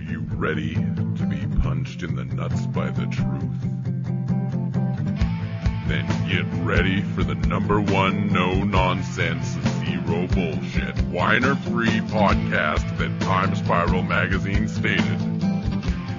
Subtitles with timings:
[0.00, 3.60] you ready to be punched in the nuts by the truth?
[5.86, 9.46] Then get ready for the number one no nonsense,
[9.78, 15.20] zero bullshit, whiner free podcast that Time Spiral magazine stated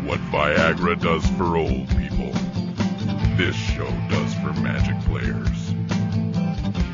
[0.06, 2.32] what Viagra does for old people.
[3.38, 5.74] This show does for magic players.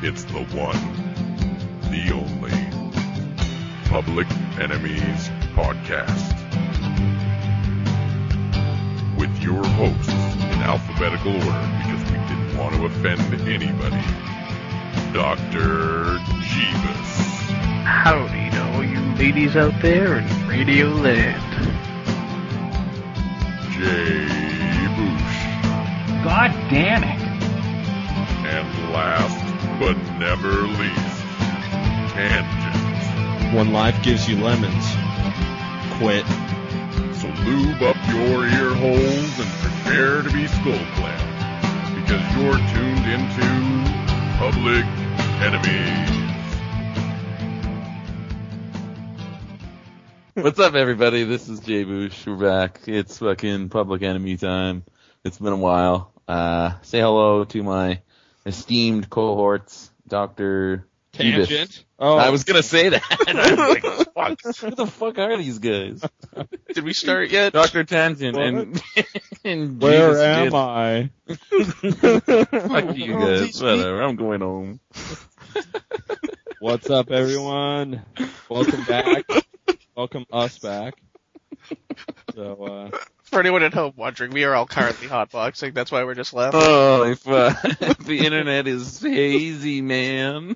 [0.04, 0.82] It's the one,
[1.92, 2.68] the only
[3.90, 4.28] Public
[4.60, 6.47] Enemies Podcast.
[9.48, 14.04] Your hosts in alphabetical order because we didn't want to offend anybody.
[15.14, 16.20] Dr.
[16.44, 17.14] Jeebus.
[17.86, 21.42] Howdy to all you ladies out there in Radio Land.
[23.72, 24.28] Jay
[24.98, 26.24] Boosh.
[26.26, 27.22] God damn it.
[28.52, 31.24] And last but never least,
[32.12, 33.56] Tangent.
[33.56, 34.86] When life gives you lemons,
[36.00, 36.26] quit.
[37.22, 43.06] So lube up your ear holes and prepare to be skull clamped because you're tuned
[43.10, 43.42] into
[44.38, 44.86] Public
[45.42, 46.18] Enemies.
[50.36, 51.24] What's up, everybody?
[51.24, 52.28] This is Jay Boosh.
[52.28, 52.82] We're back.
[52.86, 54.84] It's fucking public enemy time.
[55.24, 56.12] It's been a while.
[56.28, 58.02] Uh, say hello to my
[58.46, 61.84] esteemed cohorts, Doctor Tangent.
[62.00, 63.02] Oh, I was gonna say that.
[63.28, 66.04] I was like, fuck, who the fuck are these guys?
[66.74, 67.54] Did we start yet?
[67.54, 68.82] Doctor Tangent and,
[69.44, 71.10] and where Jesus am did- I?
[72.68, 73.62] Fuck you guys.
[73.62, 74.02] Whatever.
[74.04, 74.80] I'm going home.
[76.60, 78.04] What's up, everyone?
[78.50, 79.26] Welcome back.
[79.96, 80.94] Welcome us back.
[82.36, 82.98] So, uh,
[83.28, 85.74] For anyone at home wondering, we are all currently hotboxing.
[85.74, 86.62] That's why we're just laughing.
[86.64, 87.50] Oh, if, uh,
[88.00, 90.56] the internet is hazy, man.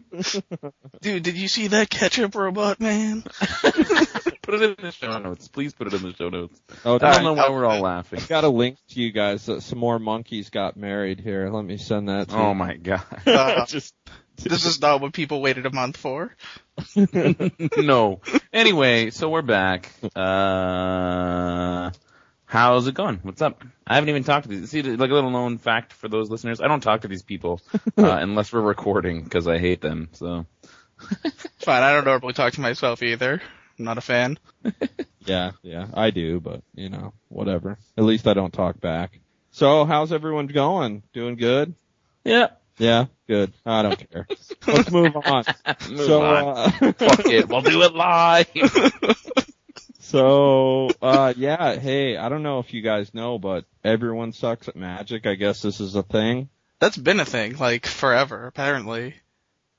[1.02, 3.24] Dude, did you see that ketchup robot, man?
[4.42, 5.48] Put it in the show notes.
[5.50, 6.60] Please put it in the show notes.
[6.84, 8.22] oh, I don't know why we're all laughing.
[8.28, 9.46] got a link to you guys.
[9.46, 11.50] that some more monkeys got married here.
[11.50, 12.56] Let me send that to Oh you.
[12.56, 13.04] my god.
[13.28, 13.94] Uh, Just,
[14.38, 16.36] this is not what people waited a month for.
[17.78, 18.22] no.
[18.52, 19.92] Anyway, so we're back.
[20.16, 21.92] Uh,
[22.52, 23.20] how's it going?
[23.24, 23.64] What's up?
[23.88, 24.70] I haven't even talked to these.
[24.70, 27.62] See, like a little known fact for those listeners, I don't talk to these people
[27.98, 30.10] uh, unless we're recording because I hate them.
[30.12, 30.46] So
[31.60, 33.42] Fine, I don't normally talk to myself either.
[33.80, 34.38] I'm not a fan.
[35.26, 37.78] yeah, yeah, I do, but you know, whatever.
[37.98, 39.20] At least I don't talk back.
[39.52, 41.04] So, how's everyone going?
[41.14, 41.74] Doing good?
[42.24, 42.48] yeah,
[42.78, 43.54] Yeah, good.
[43.66, 44.28] I don't care.
[44.68, 45.44] Let's move on.
[45.90, 46.58] Move so, on.
[46.58, 48.48] uh, fuck it, we'll do it live.
[50.12, 54.76] So, uh, yeah, hey, I don't know if you guys know, but everyone sucks at
[54.76, 55.26] magic.
[55.26, 56.50] I guess this is a thing
[56.80, 59.16] That's been a thing, like, forever, apparently.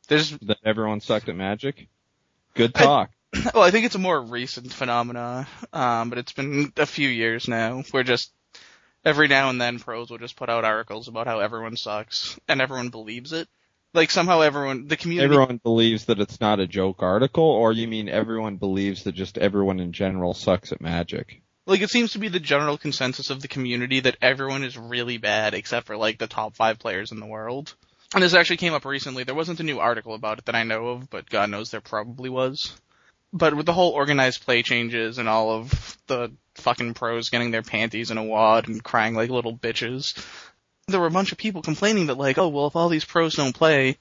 [0.08, 1.86] There's, that everyone sucked at magic.
[2.54, 3.10] Good I- talk.
[3.54, 7.46] well, I think it's a more recent phenomena, um, but it's been a few years
[7.46, 7.82] now.
[7.90, 8.32] Where just
[9.04, 12.62] every now and then pros will just put out articles about how everyone sucks, and
[12.62, 13.48] everyone believes it.
[13.94, 17.86] Like somehow everyone, the community, everyone believes that it's not a joke article, or you
[17.86, 21.42] mean everyone believes that just everyone in general sucks at magic?
[21.66, 25.18] like it seems to be the general consensus of the community that everyone is really
[25.18, 27.74] bad except for like the top five players in the world.
[28.14, 29.24] And this actually came up recently.
[29.24, 31.80] There wasn't a new article about it that I know of, but God knows there
[31.80, 32.78] probably was.
[33.32, 37.62] But with the whole organized play changes and all of the fucking pros getting their
[37.62, 40.14] panties in a wad and crying like little bitches,
[40.92, 43.34] there were a bunch of people complaining that like, oh well, if all these pros
[43.34, 43.98] don't play,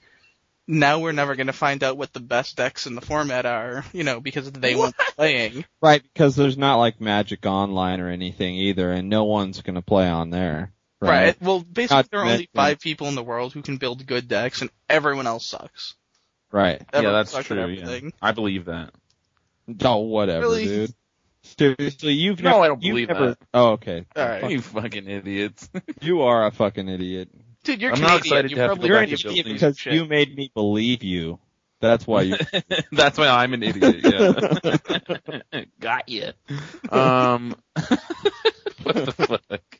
[0.68, 3.84] now we're never going to find out what the best decks in the format are,
[3.92, 5.64] you know, because they won't be playing.
[5.80, 10.08] Right, because there's not like Magic Online or anything either, and no one's gonna play
[10.08, 10.72] on there.
[11.00, 11.08] Right.
[11.24, 11.42] Right.
[11.42, 14.06] Well, basically, Not there are only mention- five people in the world who can build
[14.06, 15.94] good decks, and everyone else sucks.
[16.52, 16.80] Right.
[16.94, 17.66] yeah, that's true.
[17.66, 18.10] Yeah.
[18.20, 18.90] I believe that.
[19.84, 20.64] Oh, whatever, Really?
[20.66, 20.94] dude.
[21.42, 22.62] Seriously, you've No, never.
[22.62, 23.38] I don't believe never, that.
[23.52, 24.06] Oh, okay.
[24.16, 24.50] All right.
[24.50, 25.68] You fucking idiots.
[26.00, 27.28] You are a fucking idiot.
[27.64, 29.26] Dude, you're I'm not excited you to have to probably go You're an to believe
[29.26, 29.92] idiot building because shit.
[29.94, 31.38] you made me believe you.
[31.80, 32.36] That's why you.
[32.92, 34.00] That's why I'm an idiot.
[34.04, 35.62] Yeah.
[35.80, 36.30] Got you.
[36.90, 37.56] Um,
[38.82, 39.72] what the fuck?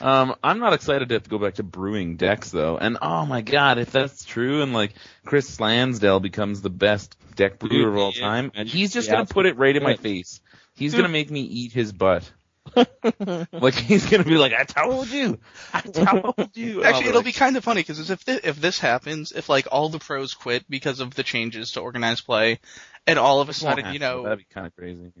[0.00, 2.76] Um, I'm not excited to have to go back to brewing decks though.
[2.76, 4.94] And oh my god, if that's true and like
[5.24, 9.26] Chris Lansdale becomes the best deck brewer of all Dude, time, he's just yeah, gonna
[9.26, 10.40] put it right in my face.
[10.74, 12.30] He's gonna make me eat his butt.
[13.52, 15.38] like he's gonna be like, I told you,
[15.72, 16.82] I told you.
[16.82, 19.68] Actually, it'll like, be kind of funny because if thi- if this happens, if like
[19.70, 22.60] all the pros quit because of the changes to organized play,
[23.06, 25.12] and all of a sudden, you know, that'd be kind of crazy.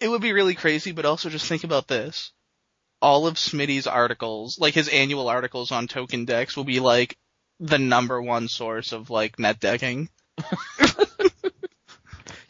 [0.00, 0.92] it would be really crazy.
[0.92, 2.32] But also, just think about this:
[3.02, 7.18] all of Smitty's articles, like his annual articles on token decks, will be like
[7.60, 10.08] the number one source of like net decking.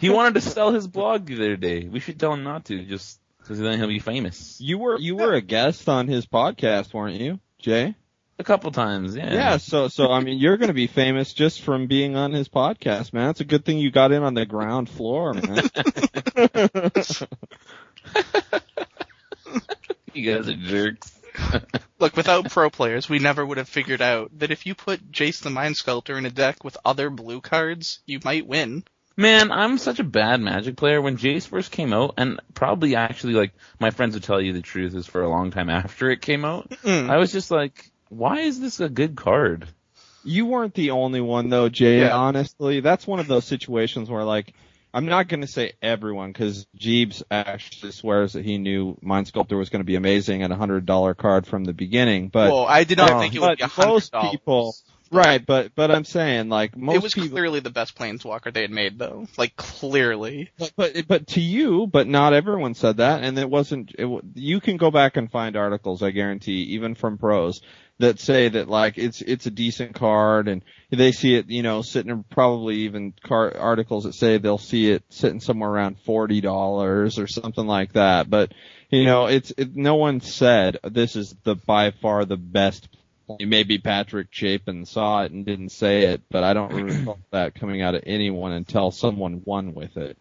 [0.05, 1.89] He wanted to sell his blog the other day.
[1.89, 2.85] We should tell him not to.
[2.85, 4.61] Just because then he'll be famous.
[4.61, 7.95] You were you were a guest on his podcast, weren't you, Jay?
[8.39, 9.33] A couple times, yeah.
[9.33, 9.57] Yeah.
[9.57, 13.15] So so I mean, you're going to be famous just from being on his podcast,
[13.15, 13.31] man.
[13.31, 15.43] It's a good thing you got in on the ground floor, man.
[20.13, 21.19] you guys are jerks.
[21.99, 25.43] Look, without pro players, we never would have figured out that if you put Jace
[25.43, 28.85] the Mind Sculptor in a deck with other blue cards, you might win.
[29.17, 31.01] Man, I'm such a bad Magic player.
[31.01, 34.61] When Jace first came out, and probably actually like my friends would tell you the
[34.63, 37.09] truth is for a long time after it came out, Mm.
[37.11, 39.67] I was just like, why is this a good card?
[40.25, 42.01] You weren't the only one though, Jay.
[42.01, 42.17] Yeah.
[42.17, 44.53] Honestly, that's one of those situations where like,
[44.93, 49.57] I'm not going to say everyone because Jeebs actually swears that he knew Mind Sculptor
[49.57, 52.65] was going to be amazing at a hundred dollar card from the beginning, but well,
[52.67, 54.31] I did not Oh, think it would be a hundred most dollars.
[54.31, 54.75] people,
[55.15, 55.45] right?
[55.45, 58.71] But but I'm saying like most It was people, clearly the best planeswalker they had
[58.71, 59.27] made, though.
[59.37, 60.51] Like clearly.
[60.59, 63.93] But, but but to you, but not everyone said that, and it wasn't.
[63.99, 67.61] It, you can go back and find articles, I guarantee, even from pros,
[67.99, 71.83] that say that like it's it's a decent card, and they see it, you know,
[71.83, 76.41] sitting in probably even car, articles that say they'll see it sitting somewhere around forty
[76.41, 78.29] dollars or something like that.
[78.29, 78.53] But
[78.91, 82.89] you know, it's it, no one said this is the by far the best.
[83.41, 87.83] Maybe Patrick Chapin saw it and didn't say it, but I don't recall that coming
[87.83, 90.19] out of anyone until someone won with it.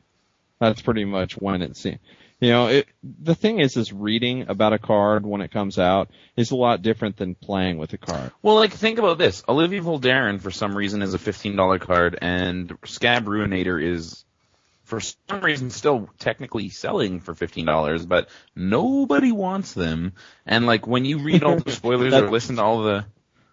[0.60, 2.00] That's pretty much when it seemed.
[2.40, 6.10] You know, it, the thing is, is reading about a card when it comes out
[6.36, 8.32] is a lot different than playing with a card.
[8.42, 12.18] Well, like think about this: Olivia Voldaren for some reason is a fifteen dollar card,
[12.22, 14.26] and Skaab Ruinator is
[14.84, 20.14] for some reason still technically selling for fifteen dollars, but nobody wants them.
[20.46, 23.06] And like when you read all the spoilers or listen to all the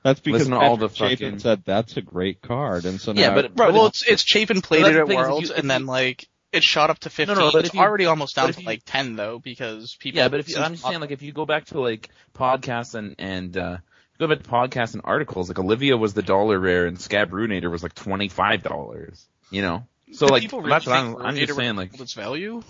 [0.02, 3.00] That's because Listen to all the Patrick Chapin fucking- said that's a great card, and
[3.00, 5.06] so now Yeah, but- Right, But well, it's it's Chapin played that's it the at
[5.08, 7.36] thing is if Worlds, you- and then like it shot up to fifteen.
[7.36, 10.18] no, no, but it's you- already almost down to you- like ten though, because people.
[10.18, 12.94] Yeah, but if you, I'm just saying, like, if you go back to like podcasts
[12.96, 13.76] and and uh,
[14.18, 17.70] go back to podcasts and articles, like Olivia was the dollar rare and Skaab Ruinator
[17.70, 19.24] was like twenty five dollars.
[19.52, 22.14] You know, so Do like people really that's what I'm, I'm just saying, like, its
[22.14, 22.62] value.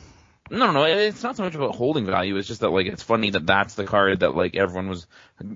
[0.50, 2.37] no, no, no, it's not so much about holding value.
[2.37, 5.06] It's just that like it's funny that that's the card that like everyone was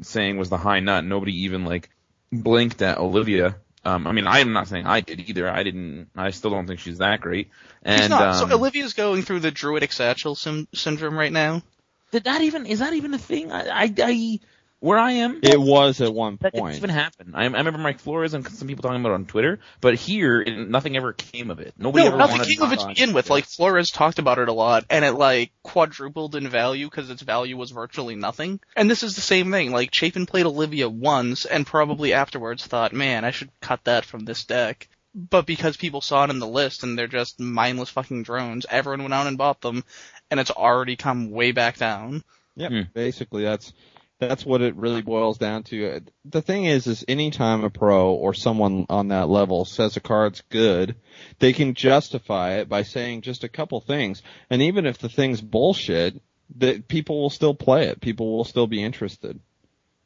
[0.02, 1.04] saying was the high nut.
[1.04, 1.90] Nobody even like
[2.32, 3.56] blinked at Olivia.
[3.86, 5.48] Um, I mean, I'm not saying I did either.
[5.48, 6.08] I didn't.
[6.16, 7.50] I still don't think she's that great.
[7.82, 8.22] And He's not.
[8.42, 11.62] um, so Olivia's going through the druidic satchel sim- syndrome right now.
[12.10, 13.52] did that even is that even a thing?
[13.52, 14.40] I, I, I
[14.84, 17.32] where I am, it was at one That didn't even happen.
[17.34, 20.42] I, I remember Mike Flores and some people talking about it on Twitter, but here
[20.42, 21.75] it, nothing ever came of it.
[21.78, 23.31] Nobody No, ever nothing wanted came of it to on- begin with.
[23.31, 27.22] Like Flores talked about it a lot, and it like quadrupled in value because its
[27.22, 28.60] value was virtually nothing.
[28.76, 29.72] And this is the same thing.
[29.72, 34.25] Like Chapin played Olivia once, and probably afterwards thought, "Man, I should cut that from
[34.25, 38.25] this deck." But because people saw it in the list and they're just mindless fucking
[38.25, 39.84] drones, everyone went out and bought them,
[40.31, 42.25] and it's already come way back down.
[42.56, 42.81] Yeah, Hmm.
[42.92, 43.72] Basically, that's
[44.19, 46.00] that's what it really boils down to.
[46.25, 50.43] The thing is, is anytime a pro or someone on that level says a card's
[50.50, 50.96] good,
[51.38, 54.22] they can justify it by saying just a couple things.
[54.50, 56.20] And even if the thing's bullshit,
[56.56, 58.00] that people will still play it.
[58.00, 59.40] People will still be interested.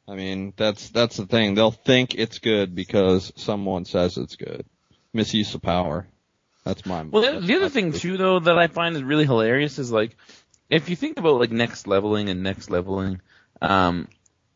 [0.07, 1.53] I mean, that's that's the thing.
[1.53, 4.65] They'll think it's good because someone says it's good.
[5.13, 6.07] Misuse of power.
[6.63, 7.03] That's my.
[7.03, 10.17] Well, the, the other thing too, though, that I find is really hilarious is like,
[10.69, 13.21] if you think about like next leveling and next leveling,
[13.61, 14.07] um,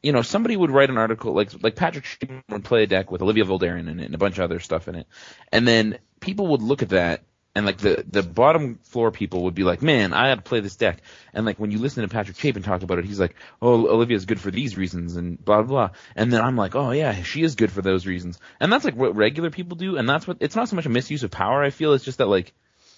[0.02, 3.12] you know, somebody would write an article like like Patrick Sheen would play a deck
[3.12, 5.08] with Olivia Voldaren in it and a bunch of other stuff in it,
[5.52, 7.24] and then people would look at that
[7.56, 10.60] and like the the bottom floor people would be like, man, I had to play
[10.60, 11.02] this deck,
[11.34, 14.26] and like when you listen to Patrick Chapin talk about it, he's like, oh, Olivia's
[14.26, 15.98] good for these reasons and blah blah, blah.
[16.16, 18.96] and then I'm like, oh yeah, she is good for those reasons, and that's like
[18.96, 21.64] what regular people do, and that's what it's not so much a misuse of power.
[21.64, 22.54] I feel it's just that like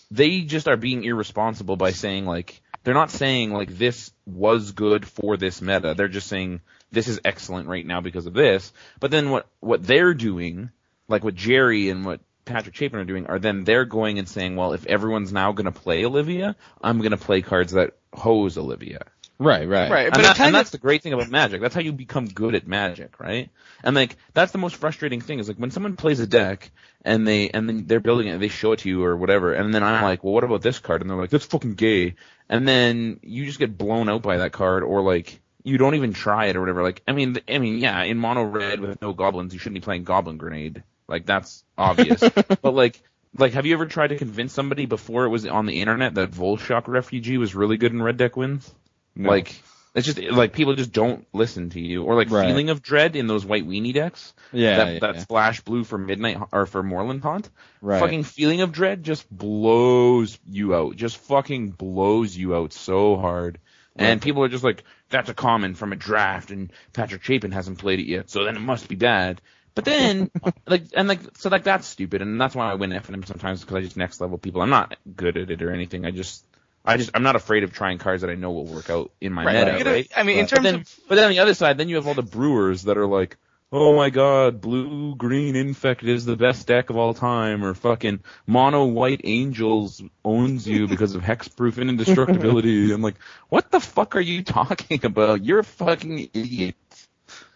[0.09, 5.07] they just are being irresponsible by saying like they're not saying like this was good
[5.07, 5.95] for this meta.
[5.95, 6.61] They're just saying
[6.91, 8.71] this is excellent right now because of this.
[8.99, 10.69] But then what what they're doing,
[11.07, 14.55] like what Jerry and what Patrick Chapin are doing, are then they're going and saying,
[14.55, 18.55] well, if everyone's now going to play Olivia, I'm going to play cards that hose
[18.55, 19.07] Olivia.
[19.37, 21.59] Right, right, Right, And, but that- and of that's the great thing about Magic.
[21.59, 23.49] That's how you become good at Magic, right?
[23.83, 26.71] And like that's the most frustrating thing is like when someone plays a deck
[27.03, 29.73] and they and then they're building it, they show it to you or whatever, and
[29.73, 31.01] then I'm like, well, what about this card?
[31.01, 32.15] And they're like, that's fucking gay.
[32.47, 36.13] And then you just get blown out by that card, or like you don't even
[36.13, 36.81] try it or whatever.
[36.81, 39.85] Like I mean, I mean, yeah, in mono red with no goblins, you shouldn't be
[39.85, 40.83] playing Goblin Grenade.
[41.09, 42.21] Like that's obvious.
[42.61, 43.01] but like.
[43.37, 46.31] Like, have you ever tried to convince somebody before it was on the internet that
[46.31, 48.73] Vulshok Refugee was really good in Red Deck wins?
[49.15, 49.29] No.
[49.29, 49.61] Like,
[49.93, 52.47] it's just like people just don't listen to you, or like Right.
[52.47, 54.33] feeling of dread in those white weenie decks.
[54.51, 55.21] yeah, that yeah, that yeah.
[55.21, 57.49] splash blue for midnight or for Moorland Haunt.
[57.81, 57.99] right.
[58.01, 60.95] Fucking feeling of dread just blows you out.
[60.97, 63.59] Just fucking blows you out so hard.
[63.97, 67.77] And people are just like, that's a common from a draft and Patrick Chapin hasn't
[67.77, 69.39] played it yet, so then it must be bad.
[69.73, 70.29] But then,
[70.67, 73.75] like, and like, so like that's stupid, and that's why I win FNM sometimes because
[73.77, 74.61] I just next level people.
[74.61, 76.05] I'm not good at it or anything.
[76.05, 76.45] I just,
[76.85, 79.33] I just, I'm not afraid of trying cards that I know will work out in
[79.33, 79.65] my Right.
[79.65, 80.11] meta, gonna- right?
[80.15, 81.95] I mean, in But terms then, of but then on the other side, then you
[81.95, 83.37] have all the brewers that are like,
[83.71, 88.19] oh my god, blue green infect is the best deck of all time, or fucking
[88.47, 92.91] mono white angels owns you because of hexproof and indestructibility.
[92.91, 93.15] I'm like,
[93.49, 95.43] what the fuck are you talking about?
[95.43, 96.75] You're a fucking idiot.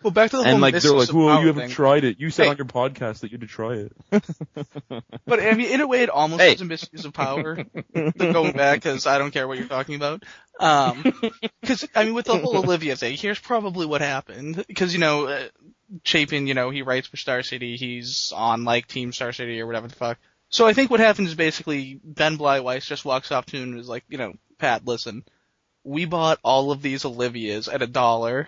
[0.03, 1.70] Well, back to the whole And like they're like, well, you haven't thing.
[1.72, 2.20] tried it.
[2.20, 2.50] You said Hey.
[2.51, 3.94] on your podcast that you had to try it.
[5.25, 6.53] But I mean, in a way, it almost Hey.
[6.53, 7.63] is a misuse of power.
[8.18, 10.24] going back, because I don't care what you're talking about.
[10.60, 11.03] Um,
[11.62, 14.63] because I mean, with the whole Olivia thing, here's probably what happened.
[14.68, 15.48] Because you know, uh,
[16.03, 17.75] Chapin, you know, he writes for Star City.
[17.77, 20.18] He's on like Team Star City or whatever the fuck.
[20.50, 23.79] So I think what happened is basically Ben Bleiweiss just walks up to him and
[23.79, 25.24] is like, you know, Pat, listen,
[25.84, 28.48] we bought all of these Olivias at a dollar.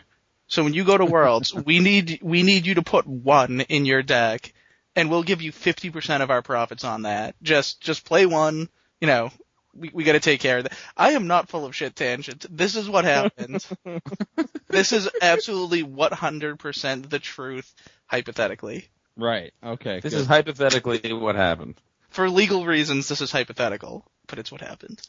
[0.51, 3.85] So when you go to Worlds, we need we need you to put one in
[3.85, 4.51] your deck,
[4.97, 7.35] and we'll give you fifty percent of our profits on that.
[7.41, 8.67] Just just play one.
[8.99, 9.31] You know,
[9.73, 10.77] we we got to take care of that.
[10.97, 12.45] I am not full of shit tangents.
[12.49, 13.65] This is what happened.
[14.67, 17.73] this is absolutely one hundred percent the truth,
[18.05, 18.89] hypothetically.
[19.15, 19.53] Right.
[19.63, 20.01] Okay.
[20.01, 20.19] This good.
[20.19, 21.75] is hypothetically what happened.
[22.09, 25.01] For legal reasons, this is hypothetical, but it's what happened.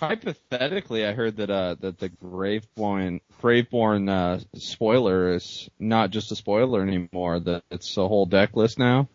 [0.00, 1.06] Hypothetically.
[1.06, 6.82] I heard that uh that the Graveborn Graveborn uh spoiler is not just a spoiler
[6.82, 7.40] anymore.
[7.40, 9.08] That it's a whole deck list now.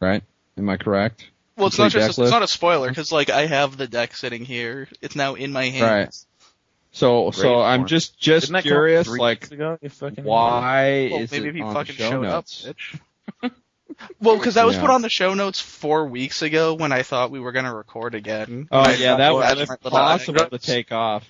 [0.00, 0.22] Right?
[0.56, 1.28] Am I correct?
[1.56, 2.54] Well, it's not just deck it's not a list?
[2.54, 4.88] spoiler because like I have the deck sitting here.
[5.02, 5.82] It's now in my hands.
[5.82, 6.14] Right.
[6.92, 9.78] So so I'm just just Didn't that come out curious, like ago,
[10.22, 12.66] why Well, is maybe it if he on fucking the show showed notes?
[12.66, 13.52] up, bitch.
[14.20, 14.82] well, because that was Yeah.
[14.82, 18.14] put on the show notes four weeks ago when I thought we were gonna record
[18.14, 18.68] again.
[18.70, 21.28] Oh I yeah, that was that's that's my little possible to take off.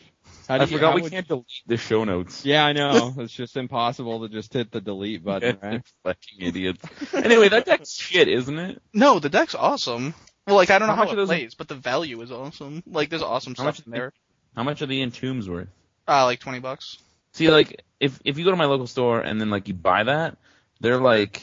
[0.48, 2.44] How I you- forgot how we would- can't delete the show notes.
[2.44, 3.14] Yeah, I know.
[3.18, 5.82] It's just impossible to just hit the delete button, right?
[6.04, 6.82] Fucking idiots.
[7.12, 8.82] Anyway, that deck's shit, isn't it?
[8.94, 10.14] No, the deck's awesome.
[10.46, 12.32] Well, like I don't know How how, much it those- plays, but the value is
[12.32, 12.82] awesome.
[12.86, 14.12] Like there's awesome How stuff in there.
[14.56, 15.68] How much are the entombs worth?
[16.08, 16.96] Uh, like twenty bucks.
[17.34, 20.04] See, like, if if you go to my local store and then like you buy
[20.04, 20.38] that,
[20.80, 21.42] they're like,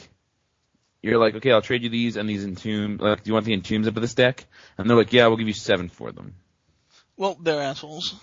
[1.10, 3.00] you're like, okay, I'll trade you these and these entombs.
[3.02, 4.46] Like, do you want the entombs up of this deck?
[4.78, 6.36] And they're like, yeah, we'll give you seven for them.
[7.18, 8.16] Well, they're assholes.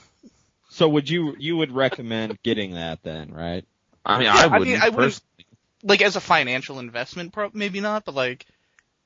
[0.70, 3.64] So would you you would recommend getting that then, right?
[4.04, 4.82] I mean, Yeah, I I mean, wouldn't.
[4.82, 5.46] I would've- personally.
[5.84, 8.46] Like as a financial investment, pro- maybe not, but like.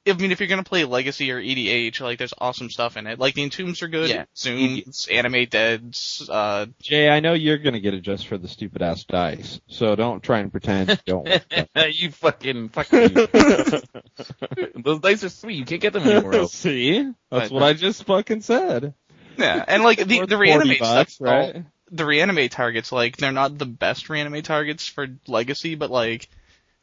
[0.08, 3.18] I mean, if you're gonna play Legacy or EDH, like there's awesome stuff in it.
[3.18, 4.08] Like the Entombs are good.
[4.10, 4.24] Yeah.
[4.36, 8.82] Zooms, Animate Deads, uh, Jay, I know you're gonna get it just for the stupid
[8.82, 11.28] ass dice, so don't try and pretend you don't.
[11.74, 13.08] want you fucking fuck you.
[14.76, 15.56] Those dice are sweet.
[15.56, 16.52] You can't get them anywhere else.
[16.54, 17.50] See, that's Right.
[17.52, 18.94] what I just fucking said.
[19.36, 21.64] Yeah, and like the the reanimate bucks, stuff, all- right?
[21.90, 26.28] the reanimate targets, like they're not the best reanimate targets for Legacy, but like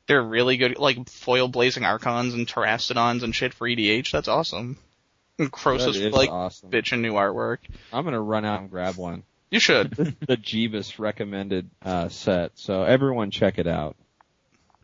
[0.07, 4.11] they're really good, like foil blazing archons and terastodons and shit for EDH.
[4.11, 4.77] That's awesome.
[5.39, 6.69] And That Crosis is like awesome.
[6.69, 7.59] bitchin' new artwork.
[7.91, 9.23] I'm gonna run out and grab one.
[9.49, 13.95] You should, the Jeebus recommended uh, set, so everyone check it out,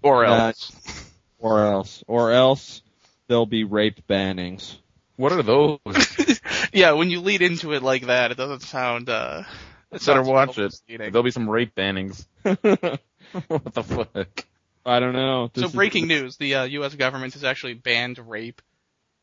[0.03, 1.11] or Uh, else.
[1.39, 2.81] or else, or else
[3.27, 4.75] there'll be rape bannings.
[5.17, 5.79] What are those?
[6.73, 9.09] yeah, when you lead into it like that, it doesn't sound.
[9.09, 9.43] uh
[9.91, 10.61] Better watch it.
[10.65, 11.11] misleading.
[11.11, 12.25] There'll be some rape bannings.
[12.43, 14.45] what the fuck?
[14.86, 15.50] I don't know.
[15.53, 16.95] This So is- breaking news: the uh, U.S.
[16.95, 18.62] government has actually banned rape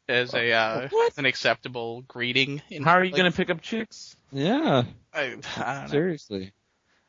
[0.09, 1.13] as a uh, What?
[1.19, 2.63] an acceptable greeting.
[2.71, 4.15] In How are you like, gonna pick up chicks?
[4.33, 5.87] Yeah, I, I don't know.
[5.89, 6.53] seriously.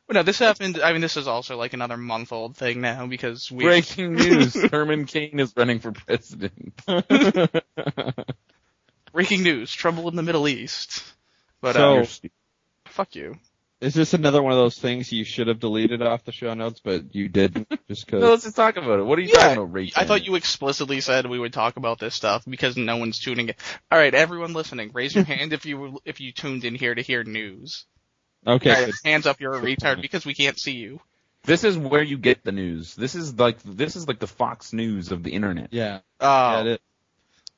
[0.06, 0.80] But no, this happened.
[0.82, 3.64] I mean, this is also like another month old thing now because we.
[3.64, 6.72] Breaking news: Herman Cain is running for president.
[9.12, 11.02] Breaking news: trouble in the Middle East.
[11.60, 12.06] But So- uh,
[12.86, 13.36] fuck you.
[13.80, 16.80] Is this another one of those things you should have deleted off the show notes,
[16.82, 18.20] but you didn't just because?
[18.22, 19.04] No, let's just talk about it.
[19.04, 19.72] What are you Yeah, talking about?
[19.72, 23.20] Rape I thought you explicitly said we would talk about this stuff because no one's
[23.20, 23.54] tuning in.
[23.92, 27.02] All right, everyone listening, raise your hand if you if you tuned in here to
[27.02, 27.84] hear news.
[28.46, 28.94] okay, All right, good.
[29.04, 31.00] hands up, you're a retard because we can't see you.
[31.44, 32.96] This is where you get the news.
[32.96, 35.72] This is like this is like the Fox News of the internet.
[35.72, 36.78] yeah, Oh, yeah, it is.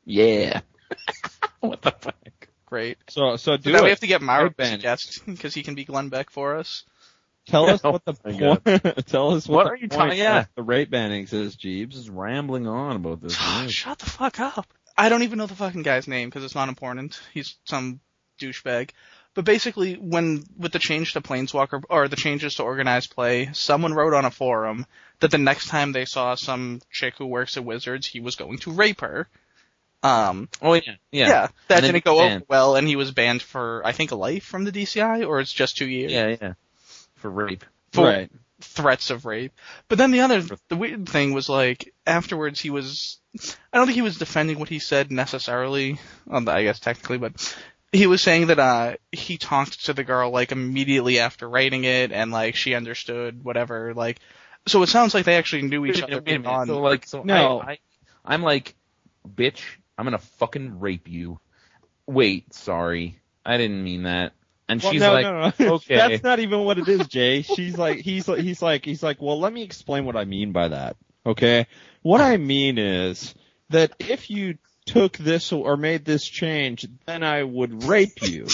[0.04, 0.60] Yeah.
[1.60, 2.14] what the fuck?
[2.70, 2.98] Great.
[3.08, 3.84] So, so So do now it.
[3.84, 4.78] we have to get Mauro Rape to banning.
[4.80, 6.84] suggest because he can be Glenn Beck for us.
[7.46, 9.06] Tell us Oh what the my point.
[9.06, 10.44] tell us what, What the are you point ta- yeah.
[10.54, 11.90] the rape bannings is, Jeebs.
[11.90, 13.36] Just rambling on about this.
[13.38, 13.72] Ah, news.
[13.74, 14.66] Shut the fuck up.
[14.96, 17.20] I don't even know the fucking guy's name because it's not important.
[17.32, 18.00] He's some
[18.40, 18.90] douchebag.
[19.34, 23.94] But basically, when with the change to Planeswalker or the changes to organized play, someone
[23.94, 24.86] wrote on a forum
[25.20, 28.58] that the next time they saw some chick who works at Wizards, he was going
[28.58, 29.28] to rape her.
[30.02, 33.82] Um, Oh yeah, yeah, yeah, that didn't go over well, and he was banned for
[33.84, 36.12] I think a life from the DCI, or it's just two years.
[36.12, 36.52] yeah, yeah.
[37.16, 37.64] For rape.
[37.92, 38.30] For right.
[38.60, 39.52] threats of rape.
[39.88, 43.18] But then the other, the weird thing was like afterwards he was,
[43.72, 45.98] I don't think he was defending what he said necessarily.
[46.24, 47.54] Well, I guess technically, but
[47.92, 52.10] he was saying that uh he talked to the girl like immediately after writing it,
[52.12, 53.92] and like she understood whatever.
[53.92, 54.18] Like,
[54.66, 56.22] so it sounds like they actually knew each Wait a other.
[56.22, 56.66] minute, wait a minute.
[56.68, 57.60] So like, so No.
[57.60, 57.78] I, I,
[58.24, 58.74] I'm like,
[59.28, 59.60] bitch,
[60.00, 61.38] I'm gonna fucking rape you.
[62.06, 64.32] Wait, sorry, I didn't mean that.
[64.66, 65.74] And Well, she's no, like, no, no.
[65.74, 65.96] okay.
[65.96, 67.42] That's not even what it is, Jay.
[67.42, 70.52] She's like, he's like, he's like, he's like, well, let me explain what I mean
[70.52, 70.96] by that.
[71.26, 71.66] Okay.
[72.00, 73.34] What I mean is
[73.68, 78.46] that if you took this or made this change, then I would rape you.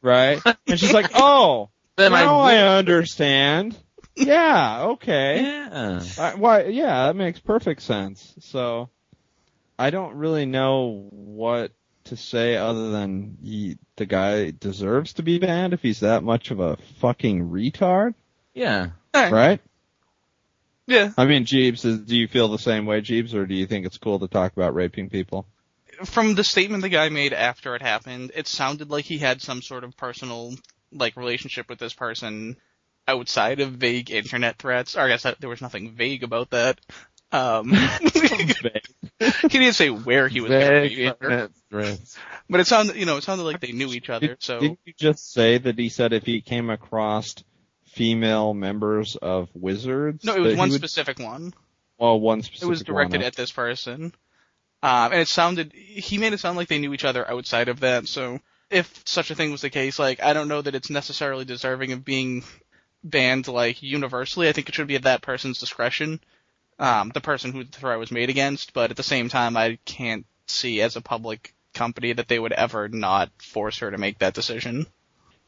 [0.00, 0.40] Right?
[0.66, 3.76] And she's like, oh, then now I, I understand.
[4.14, 5.42] Yeah, okay.
[5.42, 6.02] yeah.
[6.18, 6.64] I, why?
[6.64, 8.34] Yeah, that makes perfect sense.
[8.40, 8.88] So,
[9.78, 11.72] I don't really know what
[12.04, 16.50] to say other than he, the guy deserves to be banned if he's that much
[16.50, 18.14] of a fucking retard,
[18.54, 18.90] Yeah.
[19.14, 19.32] Alright.
[19.32, 19.60] right?
[20.86, 21.10] Yeah.
[21.18, 23.86] I mean, Jeeves, is, do you feel the same way, Jeeves, or do you think
[23.86, 25.46] it's cool to talk about raping people?
[26.04, 29.62] From the statement the guy made after it happened, it sounded like he had some
[29.62, 30.54] sort of personal
[30.92, 32.56] like relationship with this person
[33.08, 34.96] outside of vague internet threats.
[34.96, 36.78] Or I guess that, there was nothing vague about that.
[37.32, 37.72] Um,
[39.42, 41.88] he didn't say where he was going to be,
[42.48, 44.36] but it sounded, you know, it sounded like they knew each other.
[44.40, 47.34] So Didn't you just say that he said if he came across
[47.84, 50.24] female members of Wizards?
[50.24, 51.54] no, it was one would- specific one.
[51.98, 54.12] Well, one It was directed at this person.
[54.82, 57.80] Um, and it sounded, he made it sound like they knew each other outside of
[57.80, 58.06] that.
[58.06, 61.46] So if such a thing was the case, like, I don't know that it's necessarily
[61.46, 62.44] deserving of being
[63.02, 64.48] banned, like, universally.
[64.48, 66.20] I think it should be at that person's discretion.
[66.78, 69.78] Um, the person who the threat was made against, but at the same time, I
[69.84, 74.18] can't see as a public company that they would ever not force her to make
[74.18, 74.86] that decision.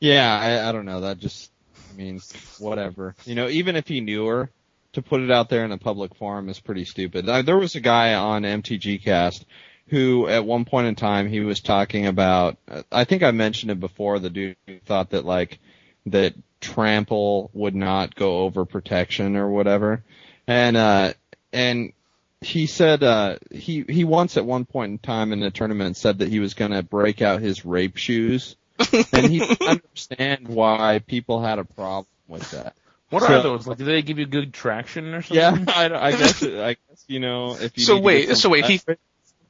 [0.01, 1.03] Yeah, I, I don't know.
[1.03, 1.51] That just
[1.93, 2.21] I mean,
[2.59, 3.15] whatever.
[3.25, 4.51] You know, even if he knew her,
[4.93, 7.29] to put it out there in a public forum is pretty stupid.
[7.29, 9.45] Uh, there was a guy on MTG Cast
[9.89, 12.59] who, at one point in time, he was talking about.
[12.93, 14.19] I think I mentioned it before.
[14.19, 15.59] The dude thought that like
[16.07, 20.03] that trample would not go over protection or whatever,
[20.49, 21.13] and uh,
[21.53, 21.93] and
[22.41, 26.19] he said uh, he he once at one point in time in the tournament said
[26.19, 28.57] that he was going to break out his rape shoes,
[29.13, 32.75] and he didn't understand why people had a problem with that.
[33.11, 33.67] What So- are those?
[33.67, 35.37] Like, do they give you good traction or something?
[35.37, 38.79] Yeah, I, I guess I guess you know if you So wait, so wait, he-
[38.79, 38.99] leverage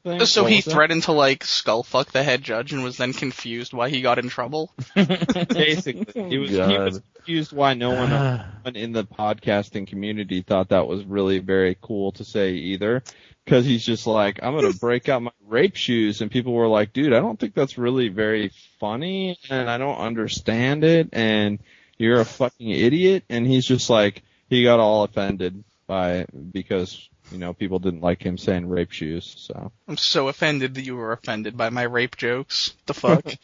[0.05, 0.71] or something, So what he was that?
[0.73, 4.19] threatened to like skull fuck the head judge and was then confused why he got
[4.19, 4.73] in trouble.
[4.95, 10.41] basically he was he was confused why no one uh, one in the podcasting community
[10.43, 13.03] thought that was really very cool to say either.
[13.47, 16.93] Cause he's just like, I'm gonna break out my rape shoes and people were like,
[16.93, 21.59] dude, I don't think that's really very funny and I don't understand it and
[21.99, 27.39] you're a fucking idiot and he's just like, he got all offended by, because, you
[27.39, 29.73] know, people didn't like him saying rape shoes, so.
[29.87, 32.75] I'm so offended that you were offended by my rape jokes.
[32.87, 33.25] The fuck?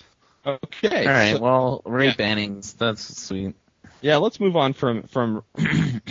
[0.46, 1.06] Okay.
[1.06, 1.36] All right.
[1.36, 2.76] so- Well, rape bannings.
[2.76, 3.54] That's sweet.
[4.04, 5.42] Yeah, let's move on from, from,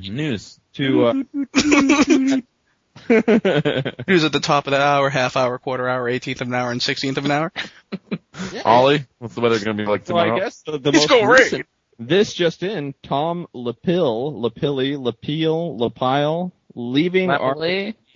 [0.00, 0.60] News.
[0.74, 1.12] to, uh,
[3.08, 6.70] Who's at the top of the hour, half hour, quarter hour, eighteenth of an hour,
[6.70, 7.52] and sixteenth of an hour?
[8.64, 10.40] Ollie, what's the weather going to be like So I tomorrow?
[10.40, 11.66] guess the, the It's most gonna recent,
[11.98, 12.08] rain.
[12.08, 17.56] this just in, Tom Lapille, Lapilli, Lapille, Lapile, leaving our,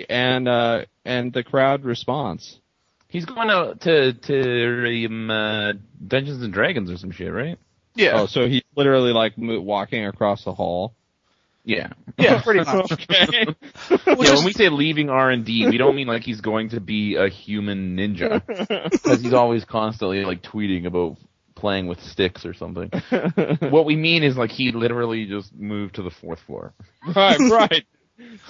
[0.09, 2.61] and, uh, and the crowd response.
[3.09, 5.73] He's going out to to um, uh,
[6.07, 7.59] Dungeons and Dragons or some shit, right?
[7.97, 10.95] Yeah, Oh, so he's literally like mo- walking across the hall.
[11.65, 11.89] Yeah.
[12.19, 12.93] yeah, pretty much.
[12.93, 13.27] Okay.
[14.07, 16.71] Yeah, Which when we say leaving R and D, we don't mean like he's going
[16.71, 18.41] to be a human ninja,
[18.93, 21.17] because he's always constantly like tweeting about
[21.57, 22.91] playing with sticks or something.
[23.71, 26.73] what we mean is like he literally just moved to the fourth floor.
[27.15, 27.85] right, right.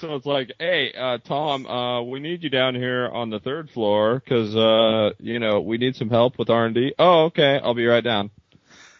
[0.00, 3.70] So it's like, hey, uh, Tom, uh, we need you down here on the third
[3.70, 6.94] floor 'cause uh, you know, we need some help with R&D.
[6.98, 8.30] Oh, okay, I'll be right down.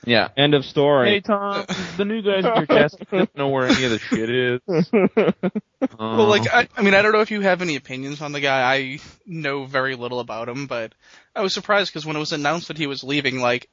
[0.06, 0.28] Yeah.
[0.36, 1.10] End of story.
[1.10, 1.66] Hey Tom,
[1.96, 4.60] the new guys at your cast don't know where any of the shit is.
[5.16, 5.32] well,
[5.82, 6.26] uh-huh.
[6.26, 8.74] like I, I mean, I don't know if you have any opinions on the guy.
[8.74, 10.94] I know very little about him, but
[11.34, 13.68] I was surprised because when it was announced that he was leaving, like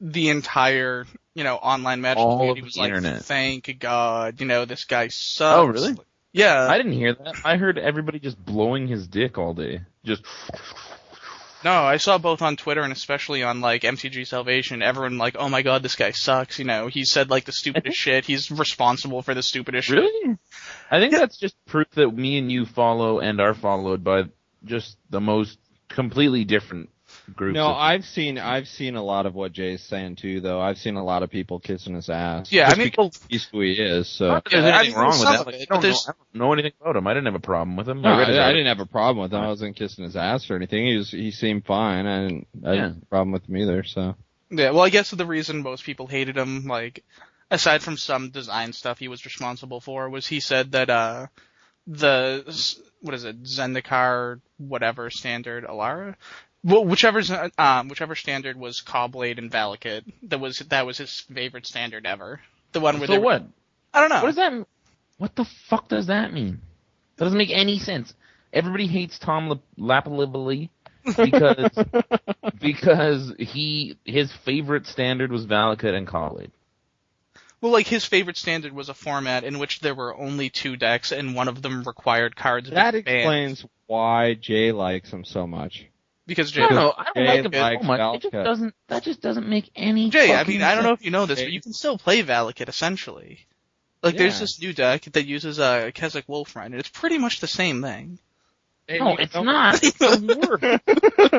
[0.00, 3.24] the entire you know online match All community was the like, internet.
[3.24, 5.96] "Thank God, you know this guy oh, sucks." Oh, really?
[6.32, 6.66] Yeah.
[6.68, 7.34] I didn't hear that.
[7.44, 9.82] I heard everybody just blowing his dick all day.
[10.04, 10.24] Just
[11.64, 14.82] No, I saw both on Twitter and especially on like MTG Salvation.
[14.82, 17.96] Everyone like, "Oh my God, this guy sucks." You know, he said like the stupidest
[17.98, 18.26] shit.
[18.26, 19.98] He's responsible for the stupidest shit.
[19.98, 20.38] Really?
[20.90, 24.24] I think that's just proof that me and you follow and are followed by
[24.64, 26.90] just the most completely different
[27.36, 27.54] groups.
[27.54, 30.60] No, of- I've seen I've seen a lot of what Jay's saying too, though.
[30.60, 32.50] I've seen a lot of people kissing his ass.
[32.52, 34.08] Yeah, I mean- because he's who he is.
[34.08, 35.46] So Not there's Yeah, I anything mean, wrong with that.
[35.46, 37.06] Like, I, don't know, I don't know anything about him.
[37.06, 38.02] I didn't have a problem with him.
[38.02, 39.40] no, I I, I didn't have a problem with him.
[39.40, 40.86] I wasn't kissing his ass or anything.
[40.86, 42.06] He was he seemed fine.
[42.06, 42.82] I didn't I didn't Yeah.
[42.88, 43.82] have a problem with him either.
[43.84, 44.14] So
[44.50, 47.04] Yeah, well, I guess the reason most people hated him, like,
[47.50, 51.26] aside from some design stuff he was responsible for, was he said that, uh,
[51.86, 52.44] the,
[53.00, 56.14] what is it, Zendikar, whatever standard, Alara?
[56.64, 57.22] Well, whichever,
[57.58, 62.40] um, whichever standard was Caw-Blade and Valakut, that was, that was his favorite standard ever.
[62.72, 63.42] The one where So they were- what?
[63.92, 64.22] I don't know.
[64.22, 64.66] What does that?
[65.18, 66.60] What the fuck does that mean?
[67.16, 68.14] That doesn't make any sense.
[68.52, 70.70] Everybody hates Tom Lap- Lapalibali
[71.04, 71.70] because
[72.60, 76.50] because he his favorite standard was Valakut and Khalid.
[77.60, 81.12] Well, like his favorite standard was a format in which there were only two decks
[81.12, 82.70] and one of them required cards.
[82.70, 83.18] that being banned.
[83.18, 85.86] explains why Jay likes him so much.
[86.26, 86.94] Because Jay, I don't know.
[86.96, 88.14] I don't Jay like him so likes much.
[88.16, 88.74] It just doesn't.
[88.88, 90.10] That just doesn't make any.
[90.10, 91.98] Jay, I fucking mean, I don't know if you know this, but you can still
[91.98, 93.46] play Valakut essentially.
[94.02, 97.18] Like, there's this new deck that uses a uh, Kessig Wolf Run, and it's pretty
[97.18, 98.18] much the same thing.
[98.88, 99.80] No, it's not.
[99.82, 100.38] It's the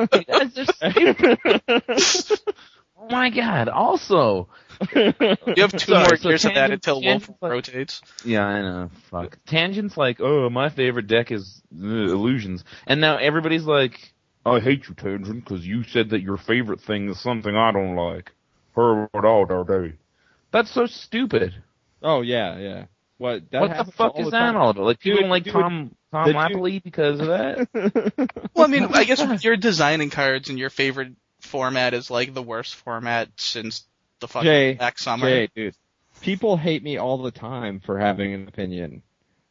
[0.10, 0.26] worst.
[0.26, 2.40] That's just stupid.
[2.98, 3.68] Oh my god.
[3.68, 4.48] Also,
[4.94, 5.12] You
[5.58, 8.00] have two Sorry, more so years of that until Wolf like- rotates.
[8.24, 8.90] yeah, I know.
[9.10, 9.38] Fuck.
[9.46, 14.13] Tangents like, oh, my favorite deck is uh, illusions, and now everybody's like,
[14.46, 17.96] I hate you, Tangent, because you said that your favorite thing is something I don't
[17.96, 18.32] like.
[18.76, 19.94] Heard it all day.
[20.50, 21.54] That's so stupid.
[22.02, 22.84] oh yeah, yeah.
[23.18, 24.84] What that what the fuck all is the that all about?
[24.84, 27.68] Like, people Dude, don't like dude, Tom Tom the dude- because of that?
[28.54, 32.42] Well, I mean, I guess you're designing cards and your favorite format is like the
[32.42, 33.84] worst format since
[34.20, 35.28] the fucking Jay, back summer.
[35.28, 35.74] Jay, dude,
[36.20, 39.02] people hate me all the time for having an opinion.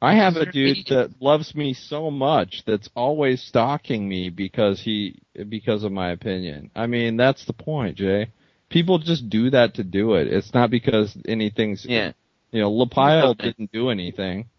[0.03, 5.21] I have a dude that loves me so much that's always stalking me because he
[5.47, 6.71] because of my opinion.
[6.75, 8.31] I mean, that's the point, Jay.
[8.69, 10.27] People just do that to do it.
[10.27, 12.11] It's not because anything's yeah.
[12.51, 13.45] You know, Lapile Okay.
[13.45, 14.49] didn't do anything.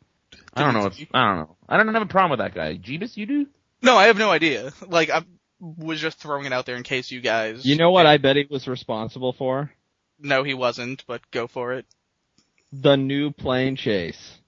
[0.54, 0.84] I don't know.
[0.84, 1.56] What's, I don't know.
[1.68, 2.76] I don't have a problem with that guy.
[2.76, 3.46] Jeebus, you do?
[3.82, 4.72] No, I have no idea.
[4.88, 5.24] Like, I
[5.60, 7.64] was just throwing it out there in case you guys.
[7.64, 9.70] You know what I bet he was responsible for?
[10.18, 11.86] No, he wasn't, but go for it.
[12.72, 14.38] The new plane chase.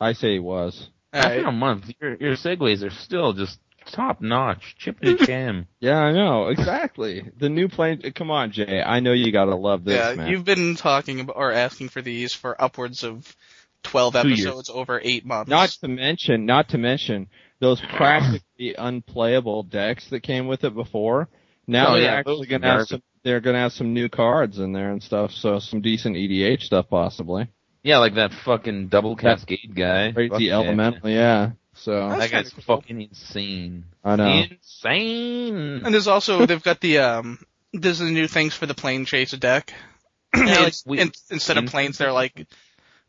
[0.00, 0.88] I say he was.
[1.12, 1.46] After Alright.
[1.46, 4.76] a month, your your segues are still just top notch.
[4.78, 5.66] Chip and jam.
[5.80, 7.22] Yeah, I know exactly.
[7.38, 8.02] The new plane.
[8.14, 8.82] Come on, Jay.
[8.82, 10.28] I know you gotta love this, yeah, man.
[10.30, 13.34] you've been talking about or asking for these for upwards of
[13.82, 14.44] twelve Two years.
[14.46, 15.48] episodes over eight months.
[15.48, 17.28] Not to mention, not to mention
[17.60, 21.28] those practically unplayable decks that came with it before.
[21.66, 23.02] Now Oh, they're yeah, actually gonna have some.
[23.24, 25.32] They're gonna have some new cards in there and stuff.
[25.32, 27.48] So some decent EDH stuff possibly.
[27.88, 30.12] Yeah, like that fucking double cascade guy.
[30.12, 30.56] Crazy yeah.
[30.56, 31.52] elemental, yeah.
[31.72, 32.76] So That's That guy's cool.
[32.76, 33.84] fucking insane.
[34.04, 34.44] I know.
[34.50, 35.80] Insane.
[35.86, 37.38] And there's also they've got the um
[37.72, 39.72] there's the new things for the plane chase deck.
[40.36, 42.46] Yeah, like we- instead of planes, they're like,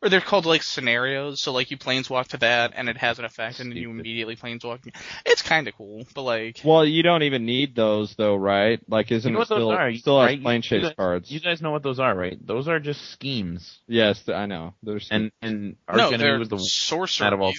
[0.01, 1.41] or they're called like scenarios.
[1.41, 4.35] So like you planeswalk to that, and it has an effect, and then you immediately
[4.35, 4.79] planeswalk.
[5.25, 8.79] It's kind of cool, but like, Well, you don't even need those though, right?
[8.87, 10.37] Like, isn't You know it what those still are, still has right?
[10.37, 11.31] You- plane you chase guys- cards?
[11.31, 12.37] You guys know what those are, right?
[12.45, 13.79] Those are just schemes.
[13.87, 14.73] yes, I know.
[14.83, 17.25] There's And and Arch no, they're was the sorceries.
[17.25, 17.53] out of all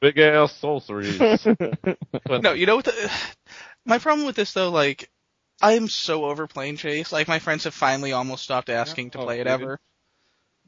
[0.00, 1.18] big ass sorceries.
[2.42, 2.84] No, you know what?
[2.84, 3.12] The,
[3.84, 5.10] my problem with this though, like,
[5.60, 7.12] I am so over plane chase.
[7.12, 9.52] Like my friends have finally almost stopped asking to Oh, play it dude.
[9.52, 9.80] ever.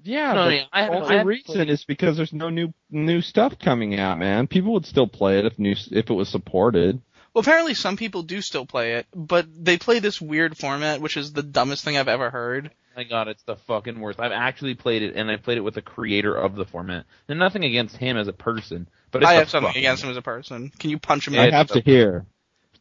[0.02, 2.72] yeah, No, but yeah, I the haven't- only I reason is because there's no new
[2.90, 4.46] new stuff coming out, man.
[4.46, 7.00] People would still play it if new if it was supported.
[7.32, 11.16] Well, apparently some people do still play it, but they play this weird format, which
[11.16, 12.72] is the dumbest thing I've ever heard.
[12.96, 14.18] my god, it's the fucking worst.
[14.18, 17.06] I've actually played it, and I played it with the creator of the format.
[17.28, 20.16] And nothing against him as a person, but it's I have something against him as
[20.16, 20.70] a person.
[20.76, 21.38] Can you punch him?
[21.38, 22.26] I in have the- to hear.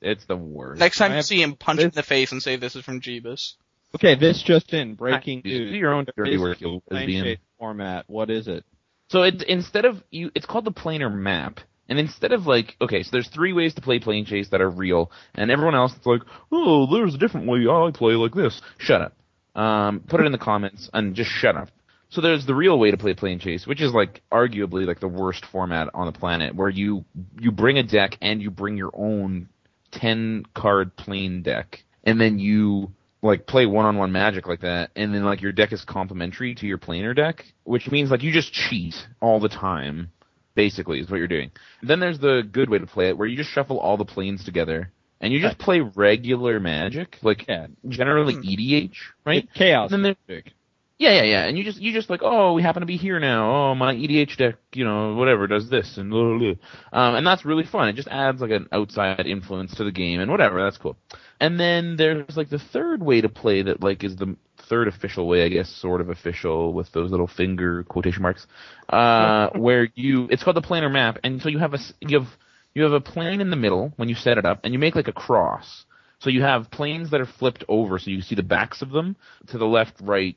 [0.02, 0.80] It's the worst.
[0.80, 2.76] Next time I you have- see him, punch him in the face and say this
[2.76, 3.54] is from Jeebus.
[3.96, 5.74] Okay, this just in breaking Do news.
[5.74, 7.38] your own dirty work, you lesbian.
[7.58, 8.06] format.
[8.08, 8.64] What is it?
[9.10, 11.60] So it, instead of you, it's called the planar map.
[11.90, 14.70] And instead of like, okay, so there's three ways to play plane chase that are
[14.70, 18.62] real, and everyone else is like, oh, there's a different way I play like this.
[18.78, 19.14] Shut up.
[19.60, 21.70] Um, put it in the comments and just shut up.
[22.10, 25.08] So there's the real way to play plane chase, which is like arguably like the
[25.08, 27.06] worst format on the planet, where you
[27.40, 29.50] you bring a deck and you bring your own
[29.92, 34.92] ten card plane deck, and then you like play one on one magic like that,
[34.96, 38.32] and then like your deck is complementary to your planar deck, which means like you
[38.32, 40.10] just cheat all the time,
[40.56, 41.52] basically is what you're doing.
[41.84, 44.44] Then there's the good way to play it, where you just shuffle all the planes
[44.46, 48.48] together, and you just play regular magic, like Yeah, generally Hmm.
[48.48, 49.50] EDH, right?
[49.54, 50.54] chaos And then magic.
[51.00, 51.46] Yeah, yeah, yeah.
[51.46, 53.50] And you just you just like, oh, we happen to be here now.
[53.72, 57.02] Oh, my EDH deck, you know, whatever does this and blah, blah, blah.
[57.02, 57.88] um, and that's really fun.
[57.88, 60.62] It just adds like an outside influence to the game and whatever.
[60.62, 60.98] That's cool.
[61.40, 65.26] And then there's like the third way to play that like is the third official
[65.26, 68.46] way, I guess, sort of official with those little finger quotation marks,
[68.90, 72.28] uh, where you it's called the planar map, and so you have a you have
[72.74, 74.96] you have a plane in the middle when you set it up, and you make
[74.96, 75.86] like a cross.
[76.20, 79.16] So you have planes that are flipped over, so you see the backs of them
[79.48, 80.36] to the left, right,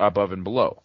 [0.00, 0.82] above, and below.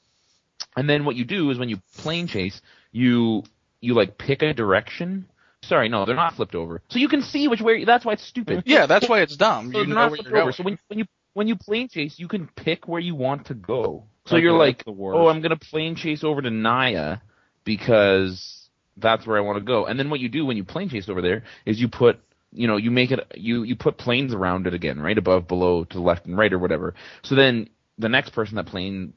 [0.75, 3.43] And then what you do is when you plane chase, you
[3.81, 5.29] you like pick a direction.
[5.63, 6.81] Sorry, no, they're not flipped over.
[6.89, 7.85] So you can see which way.
[7.85, 8.63] That's why it's stupid.
[8.65, 9.71] Yeah, that's why it's dumb.
[9.71, 10.41] So You they're know not where flipped over.
[10.43, 10.53] going.
[10.53, 13.53] So when when you when you plane chase, you can pick where you want to
[13.55, 14.05] go.
[14.25, 17.17] So Okay, you're like, oh, I'm gonna plane chase over to Naya
[17.63, 19.85] because that's where I want to go.
[19.85, 22.19] And then what you do when you plane chase over there is you put,
[22.51, 25.83] you know, you make it, you you put planes around it again, right above, below,
[25.83, 26.93] to the left and right or whatever.
[27.23, 29.13] So then the next person that plane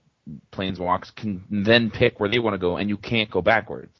[0.50, 3.92] planes walks can then pick where they want to go, and you can't go backwards.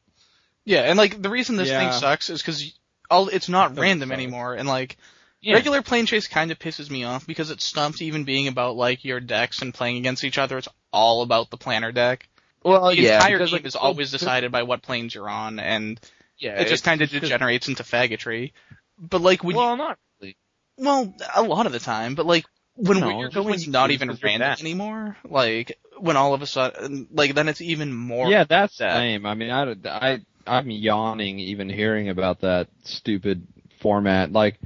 [0.64, 1.78] Yeah, and like the reason this Yeah.
[1.78, 2.78] thing sucks is because
[3.10, 4.14] all it's not Doesn't random suck.
[4.14, 4.98] anymore, and like
[5.40, 5.54] Yeah.
[5.54, 9.04] regular plane chase kind of pisses me off because it stopped even being about like
[9.04, 10.58] your decks and playing against each other.
[10.58, 12.28] It's all about the planar deck.
[12.62, 15.98] well, The yeah, entire game like, is always decided by what planes you're on, and
[16.36, 18.52] Yeah, it just kind of degenerates into faggotry.
[18.98, 20.36] But like when Well, not really.
[20.76, 22.44] well, a lot of the time, but like
[22.78, 26.16] when No, we're just when going not lose even 'cause you're random anymore, like when
[26.16, 28.30] all of a sudden, like then it's even more.
[28.30, 28.96] Yeah, that's that.
[28.96, 29.26] lame.
[29.26, 33.46] I mean, I, I, I'm yawning even hearing about that stupid
[33.80, 34.32] format.
[34.32, 34.58] Like,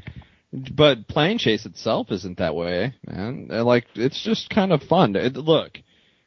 [0.53, 3.49] but plane chase itself isn't that way, man.
[3.49, 5.17] Like, it's just kind of fun.
[5.17, 5.79] It, look,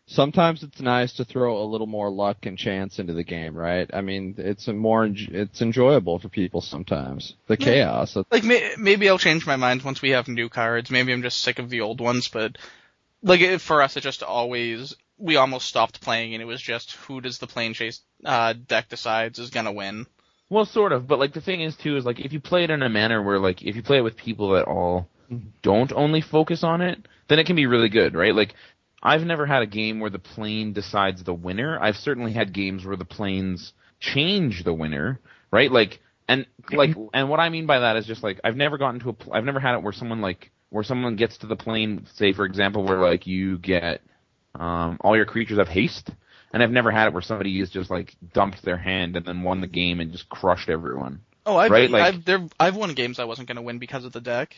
[0.07, 3.89] sometimes it's nice to throw a little more luck and chance into the game, right?
[3.93, 7.35] I mean, it's a more, it's enjoyable for people sometimes.
[7.47, 7.65] The Yeah.
[7.65, 8.17] chaos.
[8.31, 10.91] Like may, maybe I'll change my mind once we have new cards.
[10.91, 12.57] Maybe I'm just sick of the old ones, but
[13.23, 17.21] like for us, it just always we almost stopped playing, and it was just who
[17.21, 20.05] does the plane chase uh, deck decides is gonna win.
[20.49, 22.69] Well, sort of, but like the thing is too is like if you play it
[22.69, 25.07] in a manner where like if you play it with people that all
[25.63, 28.35] don't only focus on it, then it can be really good, right?
[28.35, 28.53] Like
[29.05, 31.77] I've never had a game where the plane decides the winner.
[31.79, 35.19] I've certainly had games where the planes change the winner,
[35.51, 35.71] right?
[35.71, 38.99] Like and like and what I mean by that is just like I've never gotten
[39.01, 41.55] to a pl- I've never had it where someone like where someone gets to the
[41.55, 44.01] plane, say for example, where like you get
[44.55, 46.09] um all your creatures have haste.
[46.51, 49.43] And I've never had it where somebody has just like dumped their hand and then
[49.43, 51.19] won the game and just crushed everyone.
[51.45, 54.13] Oh, I've Right, like- I've there I've won games I wasn't gonna win because of
[54.13, 54.55] the deck.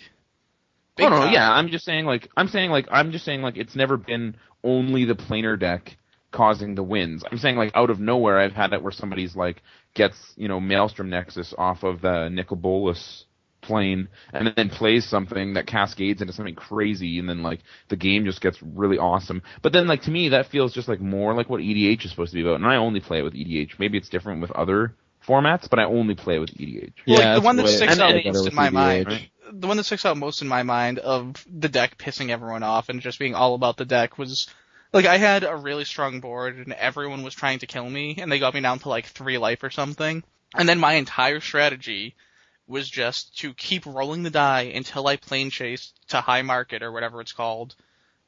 [1.05, 1.33] Oh no, time.
[1.33, 4.35] yeah, I'm just saying like I'm saying like I'm just saying like it's never been
[4.63, 5.97] only the planar deck
[6.31, 7.23] causing the wins.
[7.31, 9.61] I'm saying like out of nowhere I've had it where somebody's like
[9.93, 13.25] gets, you know, Maelstrom Nexus off of the Nicol Bolas
[13.61, 18.23] plane and then plays something that cascades into something crazy and then like the game
[18.23, 19.41] just gets really awesome.
[19.61, 22.31] But then like to me that feels just like more like what EDH is supposed
[22.31, 23.79] to be about and I only play it with EDH.
[23.79, 24.93] Maybe it's different with other
[25.27, 26.93] formats, but I only play it with EDH.
[27.07, 28.73] Well, like, Yeah, the one the that way- sticks and- out and- in my EDH.
[28.73, 29.29] mind, right?
[29.51, 32.89] The one that sticks out most in my mind of the deck pissing everyone off
[32.89, 34.47] and just being all about the deck was
[34.93, 38.31] like I had a really strong board and everyone was trying to kill me and
[38.31, 40.23] they got me down to like three life or something.
[40.55, 42.15] And then my entire strategy
[42.67, 46.91] was just to keep rolling the die until I plane chased to high market or
[46.91, 47.75] whatever it's called.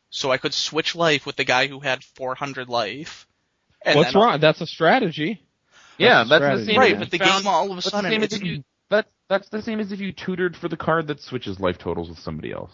[0.10, 3.28] So I could switch life with the guy who had 400 life.
[3.82, 4.40] And What's then- wrong?
[4.40, 5.42] That's a strategy.
[5.98, 6.80] Yeah, That's that's, the the same.
[6.80, 8.56] Right, but the found- game all of a that's the sudden same it's if you
[8.58, 8.64] that
[9.30, 12.20] that's the same as if you tutored for the card that switches life totals with
[12.20, 12.72] somebody else.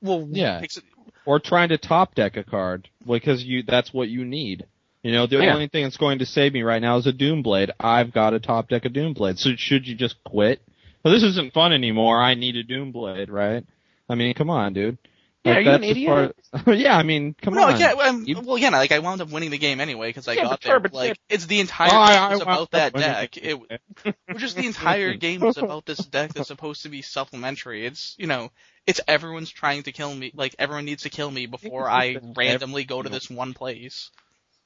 [0.00, 0.58] well, Yeah.
[0.62, 0.80] ex-
[1.26, 4.64] or trying to top deck a card because you that's what you need.
[5.04, 5.54] You know, the Yeah.
[5.54, 7.70] only thing that's going to save me right now is a Doomblade.
[7.78, 9.38] I've got a top deck of Doomblade.
[9.38, 10.60] So should you just quit?
[11.04, 12.20] Well, this isn't fun anymore.
[12.20, 13.64] I need a Doomblade, right?
[14.08, 14.98] I mean, come on, dude.
[15.44, 16.36] Yeah, Like, are you an idiot?
[16.52, 17.80] part- yeah, I mean, come no, on.
[17.80, 20.34] yeah, um, You- well, yeah, like I wound up winning the game anyway because I
[20.34, 20.72] Yeah, got but there.
[20.72, 21.14] sure, but like yeah.
[21.34, 23.32] it's the entire Oh, game I was wound about that deck.
[23.32, 23.60] the It,
[24.28, 27.86] it just the entire game was about this deck that's supposed to be supplementary.
[27.86, 28.50] It's you know,
[28.86, 30.30] it's everyone's trying to kill me.
[30.34, 34.10] Like everyone needs to kill me before I randomly go to this one place.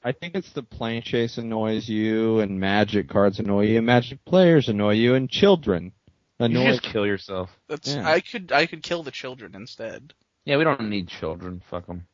[0.04, 4.24] I think it's the plane chase annoys you, and Magic cards annoy you, and Magic
[4.26, 5.92] players annoy you, and children
[6.38, 6.64] annoy.
[6.72, 7.48] should just kill yourself.
[7.66, 8.06] That's Yeah.
[8.08, 10.12] I could I could kill the children instead.
[10.46, 11.60] Yeah, we don't need children.
[11.70, 12.06] Fuck them.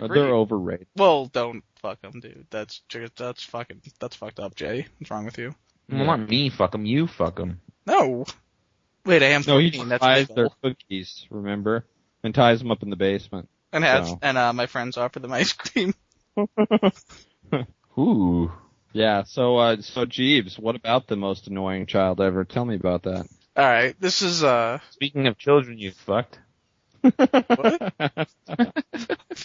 [0.00, 0.20] Uh, Agreed.
[0.20, 0.86] They're overrated.
[0.96, 2.46] Well, don't fuck them, dude.
[2.50, 2.82] That's
[3.16, 4.86] that's fucking that's fucked up, Jay.
[4.98, 5.54] What's wrong with you?
[5.90, 6.50] Well, not me.
[6.50, 6.86] Fuck them.
[6.86, 7.60] You fuck them.
[7.86, 8.24] No.
[9.04, 9.88] Wait, I am No, he 14.
[9.88, 10.34] That's buys legal.
[10.36, 11.84] their cookies, remember,
[12.22, 13.48] and ties them up in the basement.
[13.72, 14.18] And has So.
[14.22, 15.94] and uh, my friends offer them ice cream.
[17.98, 18.52] Ooh.
[18.92, 19.24] Yeah.
[19.24, 22.44] So, uh, so Jeeves, what about the most annoying child ever?
[22.44, 23.26] Tell me about that.
[23.56, 26.40] All right, this is uh Speaking of children, you fucked.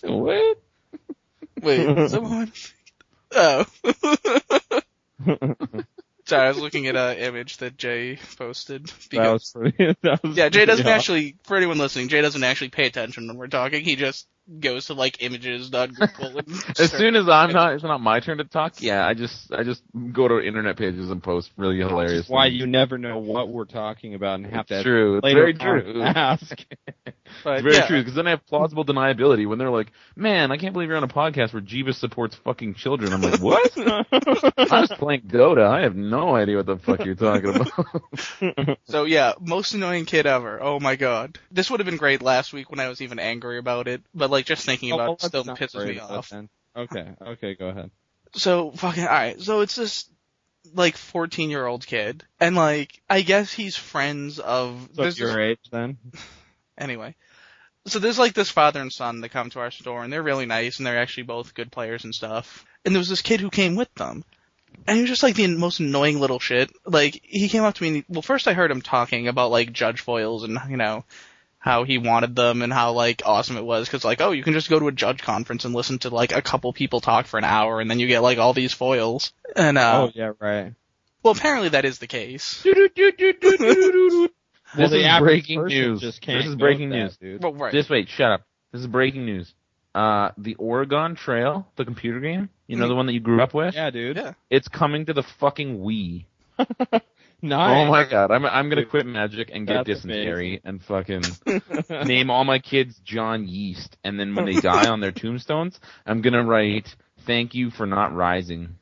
[0.03, 0.57] What?
[1.61, 2.51] Wait, someone?
[3.35, 3.65] Oh.
[6.25, 8.85] Sorry, I was looking at an image that Jay posted.
[8.85, 9.95] that Because, was pretty.
[10.03, 10.91] That was yeah, Jay doesn't yeah.
[10.93, 13.83] actually, for anyone listening, Jay doesn't actually pay attention when we're talking.
[13.83, 14.27] He just
[14.59, 16.37] goes to like images, not Google.
[16.37, 16.47] and
[16.79, 18.79] As soon as I'm not, it's not my turn to talk.
[18.79, 19.81] Yeah, I just, I just
[20.13, 22.29] go to internet pages and post really hilarious.
[22.29, 22.59] Why things.
[22.59, 25.17] you never know what we're talking about and have It's to true.
[25.17, 26.01] It's later very true.
[26.03, 26.63] ask.
[27.43, 27.87] But, very yeah.
[27.87, 30.97] true because then I have plausible deniability when they're like, "Man, I can't believe you're
[30.97, 33.71] on a podcast where Jeebus supports fucking children." I'm like, "What?
[34.57, 35.65] I'm just playing Dota.
[35.65, 40.25] I have no idea what the fuck you're talking about." So yeah, most annoying kid
[40.25, 40.61] ever.
[40.61, 41.37] Oh my god.
[41.51, 44.29] This would have been great last week when I was even angry about it, but
[44.31, 46.29] like just thinking Oh, about well, it still let's pisses me off.
[46.29, 46.49] then.
[46.75, 47.91] Okay, okay, go ahead.
[48.33, 50.09] So fucking alright, so it's this
[50.73, 55.39] like 14 year old kid, and like, I guess he's friends of, So this- your
[55.39, 55.97] age then?
[56.79, 57.15] Anyway.
[57.85, 60.45] So there's like this father and son that come to our store and they're really
[60.45, 62.65] nice and they're actually both good players and stuff.
[62.85, 64.23] And there was this kid who came with them.
[64.87, 66.71] And he was just like the most annoying little shit.
[66.85, 69.51] Like, he came up to me and, he- well first I heard him talking about
[69.51, 71.03] like judge foils and, you know,
[71.57, 74.53] how he wanted them and how like awesome it was cause like, oh, you can
[74.53, 77.37] just go to a judge conference and listen to like a couple people talk for
[77.37, 79.33] an hour and then you get like all these foils.
[79.55, 80.73] And, uh, oh yeah, right.
[81.23, 82.65] well apparently that is the case.
[84.77, 86.01] Well, this the is breaking news.
[86.01, 87.17] just This is breaking with that, news.
[87.17, 87.43] dude.
[87.43, 87.73] Well, right.
[87.73, 88.43] Just wait, shut up.
[88.71, 89.53] This is breaking news.
[89.95, 93.53] Uh, the Oregon Trail, the computer game, you know the one that you grew up
[93.55, 94.17] with, Yeah, dude.
[94.17, 94.33] Yeah.
[94.49, 96.25] it's coming to the fucking Wii.
[97.41, 97.87] Nice.
[97.87, 101.23] Oh my god, I'm I'm gonna quit Magic and get That's dysentery and fucking
[102.05, 106.21] name all my kids John Yeast, and then when they die on their tombstones, I'm
[106.21, 106.93] gonna write
[107.25, 108.75] "Thank you for not rising."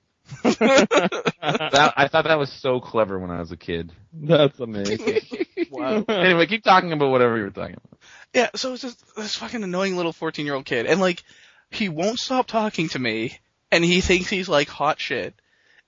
[0.43, 3.91] That, I thought that was so clever when I was a kid.
[4.13, 5.21] That's amazing.
[5.69, 6.05] Wow.
[6.07, 7.99] Anyway, keep talking about whatever you were talking about.
[8.33, 10.85] Yeah, so it's just this fucking annoying little 14 year old kid.
[10.85, 11.23] And like,
[11.71, 13.37] he won't stop talking to me,
[13.69, 15.35] and he thinks he's like hot shit,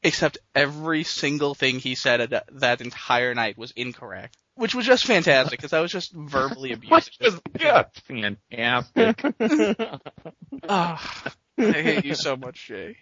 [0.04, 4.36] except every single thing he said at that entire night was incorrect.
[4.56, 7.14] Which was just fantastic, because I was just verbally Which abusive.
[7.22, 9.24] was just fantastic.
[10.68, 12.98] Ah, I hate you so much, Jay.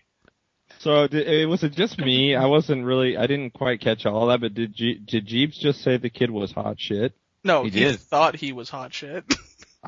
[0.79, 2.35] So did, it was it just me?
[2.35, 3.17] I wasn't really.
[3.17, 4.41] I didn't quite catch all that.
[4.41, 7.13] But did Je- did Jeeps just say the kid was hot shit?
[7.43, 7.99] No, He he, did.
[7.99, 9.23] thought he was hot shit.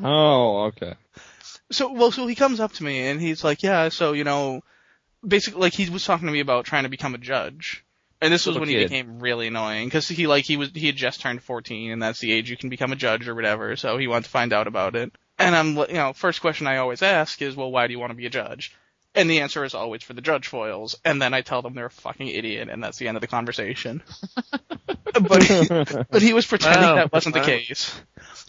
[0.01, 0.93] Oh, okay.
[1.71, 4.61] So, well, so he comes up to me and he's like, yeah, so, you know,
[5.27, 7.83] basically, like, he was talking to me about trying to become a judge.
[8.21, 10.85] And this was Little when he became really annoying, cause he, like, he was, he
[10.87, 13.75] had just turned 14 and that's the age you can become a judge or whatever,
[13.75, 15.11] so he wanted to find out about it.
[15.37, 18.11] And I'm, you know, first question I always ask is, well, why do you want
[18.11, 18.73] to be a judge?
[19.15, 21.87] And the answer is always for the judge foils, and then I tell them they're
[21.87, 24.03] a fucking idiot, and that's the end of the conversation.
[25.19, 25.67] but, he,
[26.11, 26.95] but he was pretending Wow.
[26.95, 27.99] that wasn't the case.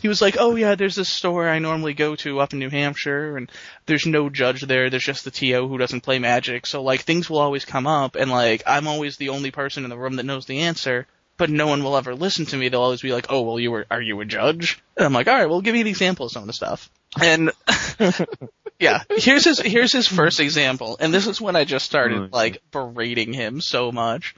[0.03, 2.71] He was like, "Oh yeah, there's this store I normally go to up in New
[2.71, 3.51] Hampshire, and
[3.87, 4.91] there's no judge there.
[4.91, 6.67] There's just the TO who doesn't play Magic.
[6.67, 9.91] So like things will always come up, and like I'm always the only person in
[9.91, 11.07] the room that knows the answer."
[11.39, 12.69] But no one will ever listen to me.
[12.69, 15.27] They'll always be like, "Oh, well, you were, are you a judge?" And I'm like,
[15.27, 17.51] "All right, well, give me an example of some of the stuff." And
[18.81, 22.29] yeah, here's his here's his first example, and this is when I just started Oh,
[22.33, 24.35] like berating him so much.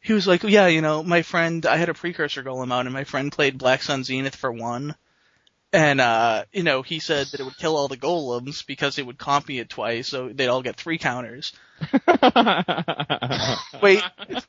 [0.00, 2.92] He was like, "Yeah, you know, my friend, I had a precursor golem out, and
[2.92, 4.94] my friend played Black Sun Zenith for one,
[5.72, 9.06] and uh, you know, he said that it would kill all the golems because it
[9.06, 11.52] would copy it twice, so they'd all get three counters.
[13.82, 14.02] Wait,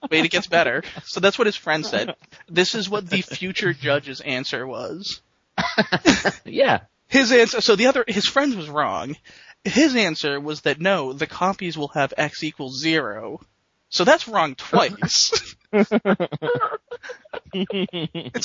[0.10, 0.84] wait, it gets better.
[1.04, 2.16] So that's what his friend said.
[2.48, 5.22] This is what the future judge's answer was.
[6.46, 6.82] yeah.
[7.08, 9.16] His answer, so the other, his friend was wrong.
[9.64, 13.42] His answer was that no, the copies will have x equals zero.
[13.90, 15.56] So that's wrong twice.
[15.72, 15.92] it's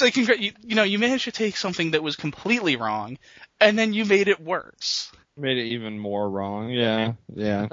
[0.02, 3.18] like, congr- you, you know, you managed to take something that was completely wrong,
[3.60, 5.10] and then you made it worse.
[5.36, 6.70] Made it even more wrong.
[6.70, 7.68] Yeah, yeah.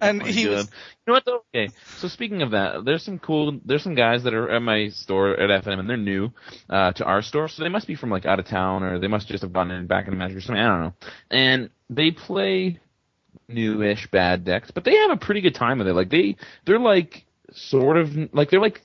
[0.00, 0.50] And Oh he God.
[0.52, 0.72] was, You
[1.06, 1.44] know what though?
[1.54, 1.72] Okay.
[1.98, 5.32] So speaking of that, there's some cool, there's some guys that are at my store
[5.38, 6.30] at FM and they're new,
[6.70, 7.48] uh, to our store.
[7.48, 9.70] So they must be from like out of town or they must just have gone
[9.70, 10.62] in back in the magic or something.
[10.62, 10.94] I don't know.
[11.30, 12.80] And they play
[13.48, 15.94] newish bad decks, but they have a pretty good time with it.
[15.94, 18.80] Like they, they're like sort of, like they're like,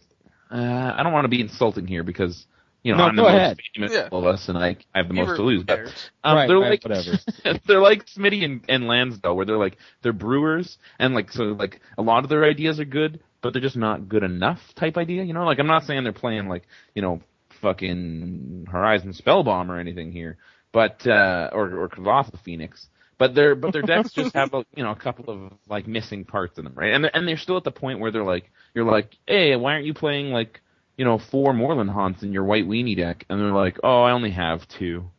[0.52, 2.46] uh, I don't want to be insulting here because,
[2.84, 3.58] you know, No, I'm the go most ahead.
[3.76, 4.10] famous Yeah.
[4.12, 5.64] of us and I, I have the most to lose.
[5.64, 5.80] But
[6.24, 7.12] um, Right, they're right, like whatever.
[7.68, 11.80] they're like Smitty and, and Lansdale, where they're like they're brewers, and like so like
[11.98, 15.24] a lot of their ideas are good, but they're just not good enough type idea.
[15.24, 16.64] You know, like I'm not saying they're playing like
[16.96, 17.22] you know
[17.62, 20.38] fucking Horizon Spellbomb or anything here,
[20.72, 22.88] but uh or or Colossal Phoenix.
[23.18, 26.26] But their but their decks just have a you know a couple of like missing
[26.26, 26.94] parts in them, right?
[26.94, 29.74] And they're, and they're still at the point where they're like you're like, hey, why
[29.74, 30.62] aren't you playing like
[31.02, 33.26] you know four Moorland Haunts in your white weenie deck?
[33.28, 35.10] And they're like, oh, I only have two.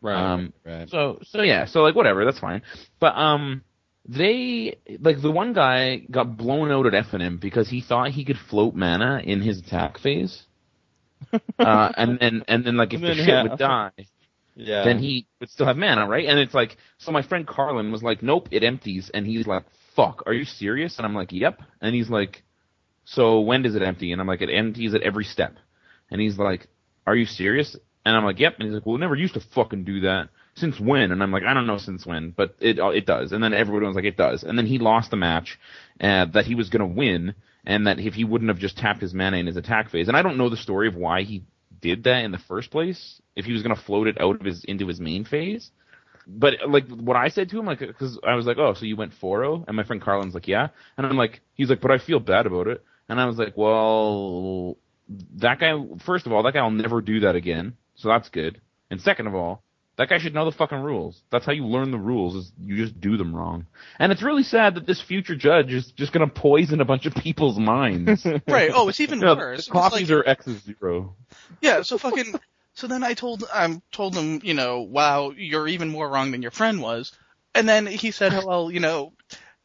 [0.00, 0.32] Right.
[0.34, 0.88] Um, right.
[0.88, 2.62] So so yeah, so like whatever, that's fine.
[3.00, 3.62] But um
[4.06, 8.38] they like the one guy got blown out at FNM because he thought he could
[8.50, 10.42] float mana in his attack phase.
[11.58, 13.48] uh, and then and then like if And the then shit half.
[13.48, 13.90] would die,
[14.56, 14.84] Yeah.
[14.84, 16.26] then he would still have mana, right?
[16.28, 19.10] And it's like, so my friend Carlin was like, nope, it empties.
[19.14, 19.64] And he's like,
[19.96, 20.98] fuck, are you serious?
[20.98, 21.60] And I'm like, yep.
[21.80, 22.43] And he's like,
[23.04, 24.12] so when does it empty?
[24.12, 25.56] And I'm like, it empties at every step.
[26.10, 26.68] And he's like,
[27.06, 27.76] are you serious?
[28.04, 28.54] And I'm like, yep.
[28.58, 30.28] And he's like, well, it never used to fucking do that.
[30.56, 31.10] Since when?
[31.10, 33.32] And I'm like, I don't know since when, but it uh, it does.
[33.32, 34.44] And then everyone was like, it does.
[34.44, 35.58] And then he lost the match
[36.00, 37.34] uh, that he was gonna win,
[37.66, 40.16] and that if he wouldn't have just tapped his mana in his attack phase, and
[40.16, 41.42] I don't know the story of why he
[41.80, 44.62] did that in the first place, if he was gonna float it out of his
[44.64, 45.72] into his main phase.
[46.26, 48.96] But like what I said to him, like, because I was like, oh, so you
[48.96, 51.98] went 4-0, and my friend Carlin's like, yeah, and I'm like, he's like, but I
[51.98, 54.76] feel bad about it, and I was like, well,
[55.36, 55.74] that guy,
[56.04, 59.26] first of all, that guy will never do that again, so that's good, and second
[59.26, 59.62] of all,
[59.96, 61.22] that guy should know the fucking rules.
[61.30, 63.66] That's how you learn the rules, is you just do them wrong.
[64.00, 67.14] And it's really sad that this future judge is just gonna poison a bunch of
[67.14, 68.26] people's minds.
[68.48, 68.72] Right.
[68.74, 69.68] Oh, it's even Yeah, worse.
[69.68, 71.14] Copies like- are X is zero.
[71.60, 72.34] Yeah, so fucking.
[72.74, 76.42] So then I told I told him, you know, wow, you're even more wrong than
[76.42, 77.12] your friend was.
[77.54, 79.12] And then he said, well, you know,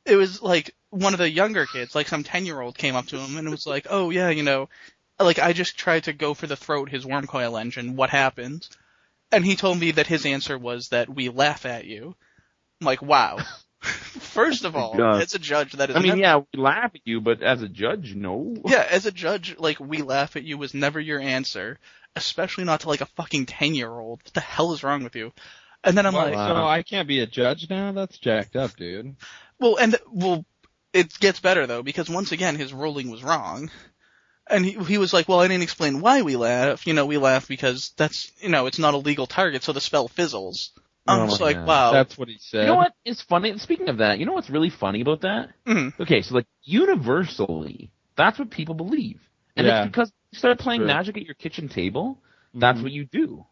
[0.05, 3.07] it was like one of the younger kids, like some ten year old, came up
[3.07, 4.69] to him and was like, oh yeah, you know,
[5.19, 7.95] like I just tried to go for the throat his worm coil engine.
[7.95, 8.67] What happened?
[9.31, 12.15] And he told me that his answer was that we laugh at you.
[12.81, 13.37] I'm like, wow.
[13.79, 15.21] First of all, God.
[15.21, 17.61] as a judge, that is I mean, never- yeah, we laugh at you, but as
[17.61, 18.55] a judge, no.
[18.65, 21.79] yeah, as a judge, like we laugh at you was never your answer,
[22.15, 24.21] especially not to like a fucking ten year old.
[24.23, 25.31] What the hell is wrong with you?
[25.83, 26.47] And then I'm Well, like, Wow.
[26.47, 27.91] so I can't be a judge now?
[27.91, 29.15] That's jacked up, dude.
[29.59, 30.45] well, and well,
[30.93, 33.69] it gets better though because once again his ruling was wrong,
[34.49, 36.85] and he he was like, well, I didn't explain why we laugh.
[36.87, 39.81] You know, we laugh because that's you know it's not a legal target, so the
[39.81, 40.71] spell fizzles.
[41.07, 41.65] I'm Oh, just like, yeah.
[41.65, 41.91] wow.
[41.93, 42.61] That's what he said.
[42.61, 43.57] You know what is funny?
[43.57, 45.49] Speaking of that, you know what's really funny about that?
[45.65, 45.93] Mhm.
[45.99, 49.19] Okay, so like universally, that's what people believe,
[49.55, 49.79] and Yeah.
[49.83, 52.19] it's because you start playing Magic at your kitchen table.
[52.53, 52.83] That's Mhm.
[52.83, 53.45] what you do.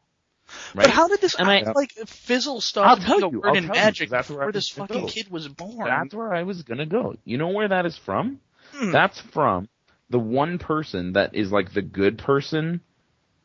[0.76, 3.56] But how did this And I- like fizzle I'll stop tell being you, word I'll
[3.56, 5.08] in you, magic that's where I this fucking go.
[5.08, 5.88] kid was born?
[5.88, 7.16] That's where I was gonna go.
[7.26, 8.40] You know where that is from?
[8.74, 8.92] Hmm.
[8.92, 9.68] That's from
[10.10, 12.82] the one person that is like the good person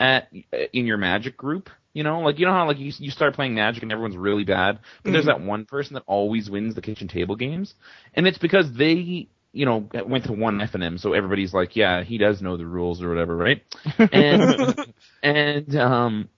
[0.00, 0.28] at
[0.72, 1.70] in your magic group.
[1.94, 4.44] You know, like you know how like you you start playing magic and everyone's really
[4.44, 5.26] bad, but there's Mhm.
[5.26, 7.74] that one person that always wins the kitchen table games,
[8.14, 11.76] and it's because they you know went to one F and M, so everybody's like,
[11.76, 13.62] yeah, he does know the rules or whatever, right?
[14.12, 14.74] And
[15.22, 16.28] and um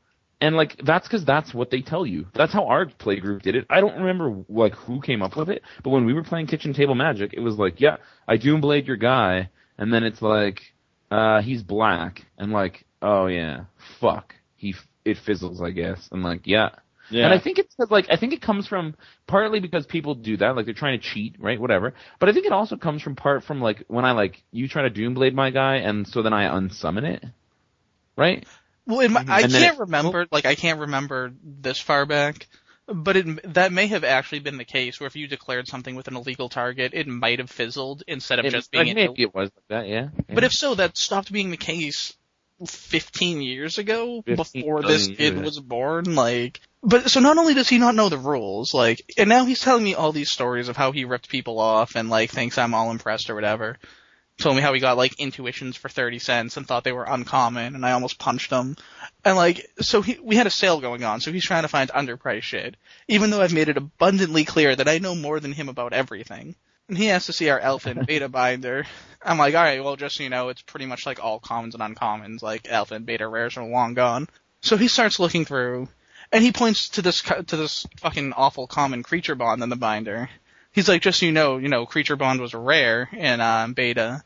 [0.40, 2.26] and like that's because that's what they tell you.
[2.34, 3.66] That's how our play group did it.
[3.70, 6.72] I don't remember like who came up with it, but when we were playing kitchen
[6.74, 7.96] table magic, it was like, yeah,
[8.28, 10.60] I doom blade your guy, and then it's like,
[11.10, 13.64] uh, he's black, and like, oh yeah,
[14.00, 16.70] fuck, he f- it fizzles, I guess, and like, yeah.
[17.10, 17.26] Yeah.
[17.26, 18.94] And I think it's like I think it comes from
[19.26, 21.60] partly because people do that, like they're trying to cheat, right?
[21.60, 21.92] Whatever.
[22.18, 24.82] But I think it also comes from part from like when I like you try
[24.82, 27.24] to doom blade my guy, and so then I unsummon it,
[28.16, 28.46] right?
[28.86, 32.46] Well, my, I can't it- remember, like I can't remember this far back,
[32.86, 36.08] but it, that may have actually been the case where if you declared something with
[36.08, 38.94] an illegal target, it might have fizzled instead of It- just like, being.
[38.96, 40.08] maybe it was like that, yeah.
[40.28, 40.34] yeah.
[40.34, 42.14] But if so, that stopped being the case
[42.66, 46.14] 15 years ago 15 before this kid was born.
[46.14, 49.60] Like, but so not only does he not know the rules, like, and now he's
[49.60, 52.74] telling me all these stories of how he ripped people off and like thinks I'm
[52.74, 53.78] all impressed or whatever.
[54.38, 57.74] Told me how he got like intuitions for 30 cents and thought they were uncommon
[57.74, 58.76] and I almost punched him.
[59.24, 61.90] And like, so he, we had a sale going on, so he's trying to find
[61.90, 62.76] underpriced shit.
[63.06, 66.56] Even though I've made it abundantly clear that I know more than him about everything.
[66.88, 68.86] And he has to see our Alpha and Beta binder.
[69.22, 71.82] I'm like, alright, well just so you know, it's pretty much like all commons and
[71.82, 74.28] uncommons, like and Beta rares are long gone.
[74.60, 75.88] So he starts looking through,
[76.32, 80.28] and he points to this, to this fucking awful common creature bond in the binder.
[80.74, 84.22] He's like, just so you know, you know, creature bond was rare in, um, Beta.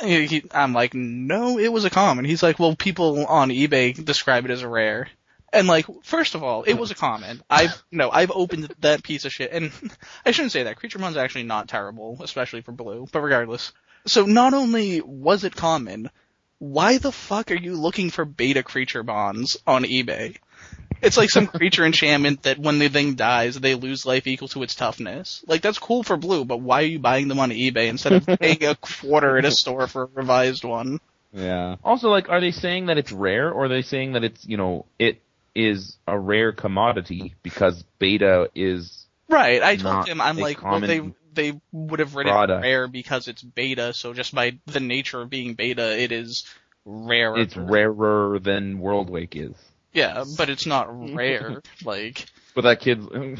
[0.00, 2.24] He- I'm like, no, it was a common.
[2.24, 5.08] He's like, well, people on eBay describe it as a rare.
[5.52, 7.42] And like, first of all, it was a common.
[7.50, 9.70] I've, no, I've opened that piece of shit, and
[10.26, 10.76] I shouldn't say that.
[10.76, 13.72] Creature Bond's actually not terrible, especially for blue, but regardless.
[14.06, 16.10] So not only was it common,
[16.58, 20.36] why the fuck are you looking for beta creature bonds on eBay?
[21.02, 24.62] It's like some creature enchantment that when the thing dies, they lose life equal to
[24.62, 25.44] its toughness.
[25.46, 28.26] Like that's cool for blue, but why are you buying them on eBay instead of
[28.40, 31.00] paying a quarter at a store for a revised one?
[31.32, 31.76] Yeah.
[31.82, 34.56] Also, like, are they saying that it's rare, or are they saying that it's, you
[34.56, 35.20] know, it
[35.54, 39.62] is a rare commodity because beta is Right.
[39.62, 41.00] I told Not him I'm like, well, they
[41.34, 42.62] they would have written product.
[42.62, 46.44] rare because it's beta, so just by the nature of being beta, it is
[46.84, 47.36] rare.
[47.38, 49.54] it's rarer than Worldwake is.
[49.92, 51.62] Yeah, but it's not rare.
[51.84, 53.38] like, But that kid, and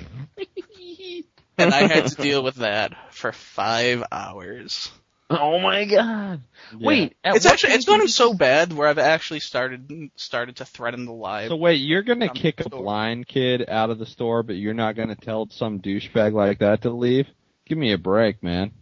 [1.58, 4.90] I had to deal with that for five hours.
[5.30, 6.42] Oh my god!
[6.76, 6.86] Yeah.
[6.86, 11.06] Wait, at It's actually it's gotten so bad where I've actually started started to threaten
[11.06, 11.48] the live.
[11.48, 14.94] So wait, you're gonna kick a blind kid out of the store, but you're not
[14.94, 17.28] gonna tell some douchebag like that to leave?
[17.66, 18.72] Give me a break, man.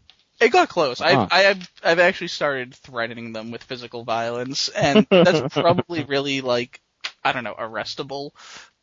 [0.40, 1.00] It got close.
[1.00, 1.28] Huh.
[1.30, 6.40] I, I have I've actually started threatening them with physical violence, and that's probably really
[6.40, 6.80] like
[7.22, 8.30] I don't know arrestable.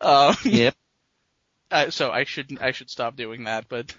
[0.01, 0.75] Um, Yep.
[1.71, 3.67] uh, so I should I should stop doing that.
[3.69, 3.93] But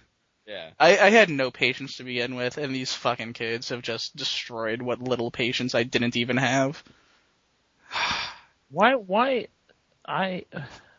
[0.46, 0.70] Yeah.
[0.78, 4.80] I, I had no patience to begin with, and these fucking kids have just destroyed
[4.82, 6.82] what little patience I didn't even have.
[8.70, 8.94] Why?
[8.94, 9.48] Why?
[10.06, 10.44] I.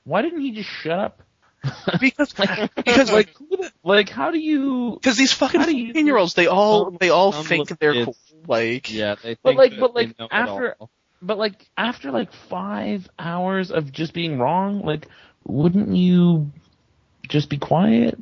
[0.04, 1.22] Why didn't he just shut up?
[2.00, 3.36] Because Like, because like
[3.84, 4.94] like, how do you?
[4.94, 8.16] because these fucking How fifteen year olds they all they all think they're kids- cool.
[8.48, 10.90] Like Yeah, they think But like- but they like, know it after- all.
[11.22, 15.08] But like, after like five hours of just being wrong, like,
[15.46, 16.52] wouldn't you
[17.28, 18.18] just be quiet?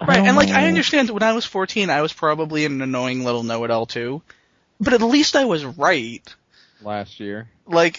[0.00, 0.68] Right, don't and like I know.
[0.68, 4.22] understand when I was 14, I was probably an annoying little know-it-all too,
[4.78, 6.22] but at least I was right.
[6.82, 7.48] last year.
[7.66, 7.98] Like,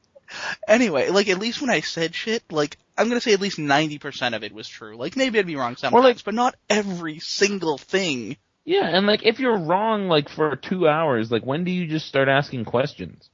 [0.68, 4.34] anyway, like at least when I said shit, like I'm gonna say at least 90%
[4.34, 4.96] of it was true.
[4.96, 8.36] Like maybe I'd be wrong sometimes, like- but not every single thing.
[8.64, 12.06] Yeah, and like, if you're wrong, like for two hours, like, when do you just
[12.06, 13.30] start asking questions?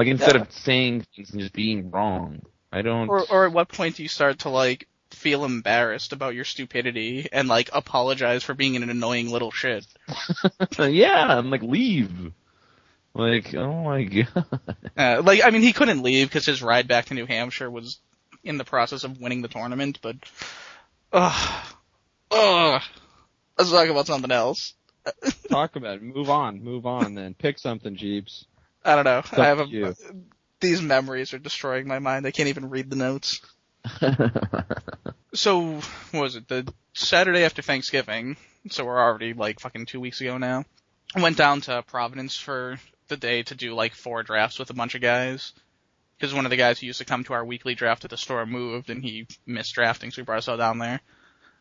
[0.00, 0.40] Like instead Yeah.
[0.40, 2.40] of saying things and just being wrong.
[2.72, 3.06] I don't.
[3.06, 7.28] Or, or at what point do you start to like feel embarrassed about your stupidity
[7.30, 9.86] and like apologize for being an annoying little shit?
[10.78, 12.32] yeah, I'm like leave.
[13.12, 14.46] Like, oh my god.
[14.96, 17.98] Uh, like, I mean, he couldn't leave because his ride back to New Hampshire was
[18.42, 20.16] in the process of winning the tournament, but,
[21.12, 21.64] ugh,
[22.30, 22.82] ugh,
[23.58, 24.72] let's talk about something else.
[25.50, 26.02] Talk about it.
[26.02, 26.62] Move on.
[26.64, 27.34] Move on then.
[27.34, 28.46] Pick something, Jeeps.
[28.84, 29.18] I don't know.
[29.18, 29.94] Up I have a, you.
[30.60, 32.26] these memories are destroying my mind.
[32.26, 33.40] I can't even read the notes.
[35.32, 35.74] So,
[36.10, 36.48] what was it?
[36.48, 38.36] The Saturday after Thanksgiving,
[38.68, 40.64] so we're already like fucking two weeks ago now.
[41.14, 44.74] I went down to Providence for the day to do like four drafts with a
[44.74, 45.52] bunch of guys.
[46.18, 48.16] Because one of the guys who used to come to our weekly draft at the
[48.16, 51.00] store moved and he missed drafting, so we brought us all down there.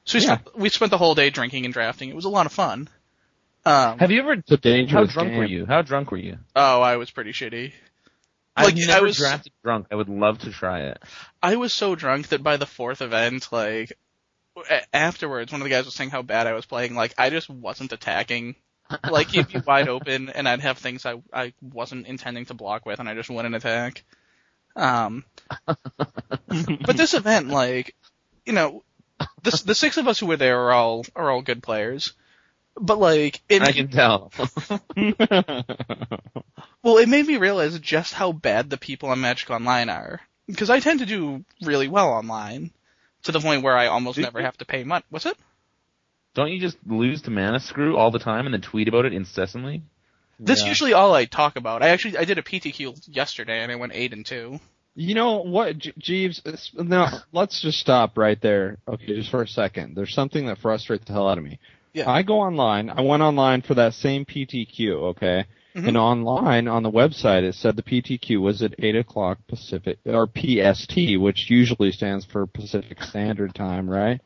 [0.04, 0.38] So we, Yeah.
[0.40, 2.10] spent, we spent the whole day drinking and drafting.
[2.10, 2.90] It was a lot of fun.
[3.70, 4.34] Um, Have you ever?
[4.34, 5.38] It's a How drunk game.
[5.38, 5.66] were you?
[5.68, 6.38] How drunk were you?
[6.56, 7.72] oh, I was pretty shitty.
[8.56, 9.88] I've Like, never I was- drafted drunk.
[9.92, 10.98] I would love to try it.
[11.42, 13.94] I was so drunk that by the fourth event, like,
[14.92, 16.96] afterwards, one of the guys was saying how bad I was playing.
[16.96, 18.56] Like, I just wasn't attacking.
[19.08, 22.88] Like, he'd be wide open, and I'd have things I I wasn't intending to block
[22.88, 24.04] with, and I just wouldn't attack.
[24.76, 25.24] Um,
[25.68, 27.96] but this event, like,
[28.48, 28.84] you know,
[29.44, 32.14] the the six of us who were there are all are all good players.
[32.80, 34.32] But like, it I can tell.
[36.82, 40.22] Well, it made me realize just how bad the people on Magic Online are.
[40.48, 42.72] Because I tend to do really well online,
[43.24, 44.46] to the point where I almost Do never you?
[44.46, 45.04] have to pay money.
[45.10, 45.38] What's it?
[46.36, 49.14] Don't you just lose to Mana Screw all the time and then tweet about it
[49.14, 49.82] incessantly?
[50.40, 50.70] That's Yeah.
[50.70, 51.84] usually all I talk about.
[51.84, 54.60] I actually I did a PTQ yesterday and I went eight and two.
[54.96, 56.42] You know what, Jeeves?
[56.74, 58.78] Now let's just stop right there.
[58.88, 59.96] Okay, just for a second.
[59.96, 61.60] There's something that frustrates the hell out of me.
[61.94, 62.10] Yeah.
[62.10, 62.90] I go online.
[62.90, 64.92] I went online for that same PTQ.
[65.12, 65.88] Okay, Mhm.
[65.88, 70.28] and online on the website it said the PTQ was at eight o'clock Pacific or
[70.28, 74.22] PST, which usually stands for Pacific Standard Time, right?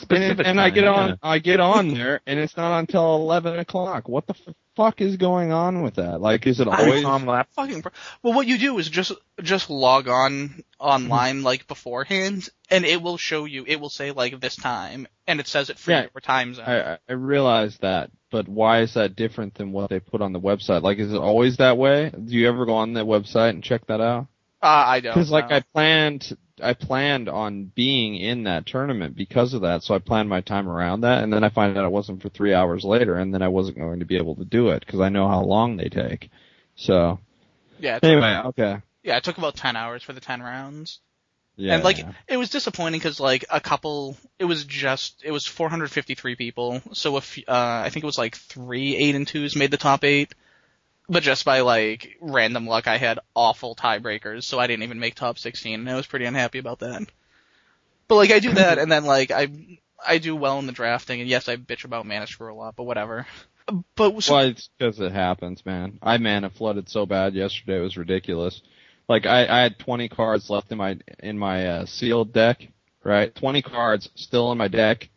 [0.00, 0.90] And, Specific and I time, get yeah.
[0.92, 4.08] on, I get on there, and it's not until eleven o'clock.
[4.08, 4.34] What the
[4.76, 6.20] fuck is going on with that?
[6.20, 7.02] Like, is it always?
[7.02, 7.82] Tom Lap- Fucking.
[7.82, 7.90] Pro-
[8.22, 13.16] well, what you do is just just log on online like beforehand, and it will
[13.16, 13.64] show you.
[13.66, 16.02] It will say like this time, and it says it for Yeah.
[16.02, 16.64] your time zone.
[16.66, 20.32] I, I- I realize that, but why is that different than what they put on
[20.32, 20.82] the website?
[20.82, 22.10] Like, is it always that way?
[22.10, 24.28] Do you ever go on the website and check that out?
[24.62, 25.14] uh, I don't.
[25.14, 25.56] Because like know.
[25.56, 30.28] I planned, I planned on being in that tournament because of that, so I planned
[30.28, 33.16] my time around that, and then I find out it wasn't for three hours later,
[33.16, 35.42] and then I wasn't going to be able to do it because I know how
[35.42, 36.30] long they take.
[36.76, 37.18] So
[37.78, 41.00] yeah, it took, anyway, okay, yeah, it took about ten hours for the ten rounds.
[41.56, 45.46] yeah, and like it was disappointing because like a couple, it was just it was
[45.46, 49.70] 453 people, so if uh, I think it was like three eight and twos made
[49.70, 50.34] the top eight,
[51.08, 55.14] but just by like random luck, I had awful tiebreakers, so I didn't even make
[55.14, 57.02] top 16, and I was pretty unhappy about that.
[58.08, 59.48] But like I do that, and then like I
[60.06, 62.76] I do well in the drafting, and yes, I bitch about mana screw a lot,
[62.76, 63.26] but whatever.
[63.96, 65.98] But so, Well, it's because it happens, man.
[66.02, 68.62] I mana flooded so bad yesterday; it was ridiculous.
[69.08, 72.66] Like I, I had 20 cards left in my in my uh, sealed deck,
[73.04, 73.34] right?
[73.34, 75.10] 20 cards still in my deck,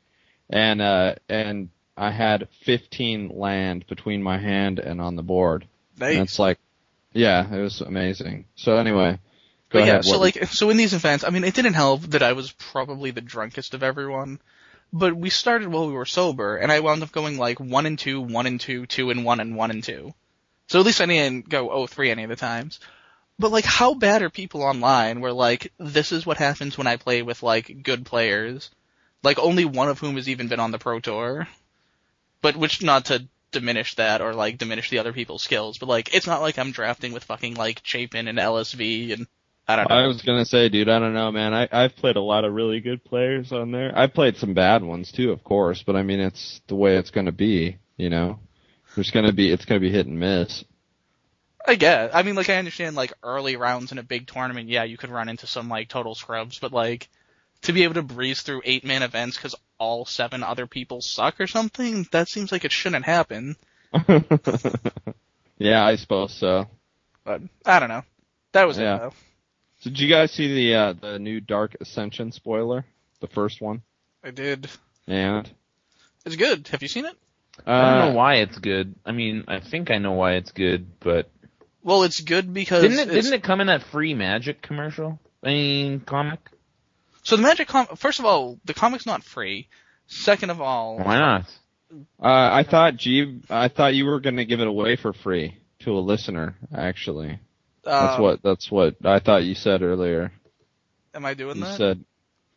[0.49, 5.67] and uh and I had 15 land between my hand and on the board.
[5.97, 6.59] They, And it's like,
[7.13, 8.45] yeah, it was amazing.
[8.55, 9.19] So anyway,
[9.69, 10.05] go But yeah, ahead.
[10.05, 12.51] so what- like, so in these events, I mean, it didn't help that I was
[12.53, 14.39] probably the drunkest of everyone.
[14.93, 17.97] but we started while we were sober, and I wound up going like one and
[17.97, 20.13] two, one and two, two and one, and one and two.
[20.67, 22.79] So at least I didn't go oh three any of the times.
[23.39, 26.97] But like, how bad are people online where like, this is what happens when I
[26.97, 28.69] play with like good players?
[29.23, 31.47] Like only one of whom has even been on the Pro Tour.
[32.41, 36.13] But which, not to diminish that or like diminish the other people's skills, but like,
[36.13, 39.27] it's not like I'm drafting with fucking like Chapin and LSV and
[39.67, 39.95] I don't know.
[39.95, 41.53] I was gonna say, dude, I don't know, man.
[41.53, 43.91] I, I've played a lot of really good players on there.
[43.97, 47.11] I've played some bad ones too, of course, but I mean, it's the way it's
[47.11, 48.39] gonna be, you know?
[48.95, 50.65] There's gonna be, it's gonna be hit and miss.
[51.65, 52.11] I guess.
[52.13, 55.11] I mean, like, I understand, like, early rounds in a big tournament, yeah, you could
[55.11, 57.07] run into some, like, total scrubs, but, like,
[57.61, 61.47] to be able to breeze through eight-man events because all seven other people suck or
[61.47, 63.55] something, that seems like it shouldn't happen.
[65.57, 66.67] yeah, I suppose so.
[67.23, 68.03] But, I don't know.
[68.51, 68.95] That was Yeah.
[68.95, 69.13] it, though.
[69.79, 72.85] So did you guys see the, uh, the new Dark Ascension spoiler?
[73.21, 73.81] The first one?
[74.23, 74.69] I did.
[75.07, 75.49] And?
[76.25, 76.67] It's good.
[76.67, 77.15] Have you seen it?
[77.65, 78.93] I don't Uh, know why it's good.
[79.03, 81.27] I mean, I think I know why it's good, but
[81.83, 85.19] Well, it's good because didn't it didn't it come in that free Magic commercial?
[85.43, 86.39] I mean, comic.
[87.23, 89.67] So the Magic com- first of all, the comic's not free.
[90.07, 91.45] Second of all, Why not?
[92.21, 95.91] Uh, I thought G, I thought you were gonna give it away for free to
[95.91, 97.39] a listener, actually.
[97.83, 100.31] That's uh, what, that's what I thought you said earlier.
[101.13, 101.77] am I doing You that?
[101.77, 102.03] said,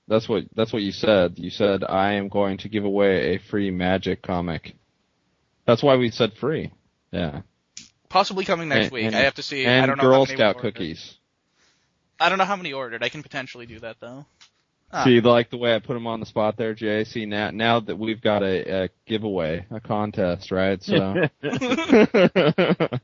[0.06, 1.38] that's what, that's what you said.
[1.38, 4.74] You said, I am going to give away a free magic comic.
[5.66, 6.70] That's why we said free.
[7.10, 7.40] Yeah.
[8.10, 9.04] Possibly coming next And- week.
[9.06, 9.66] and- I have to see.
[9.66, 11.14] I And don't know Girl how many Scout cookies.
[12.20, 13.02] I don't know how many ordered.
[13.02, 14.26] I can potentially do that though.
[14.96, 15.02] Ah.
[15.02, 17.02] See, like the way I put him on the spot there, Jay.
[17.02, 20.82] See now, now that we've got a, a giveaway, a contest, right?
[20.82, 21.28] So.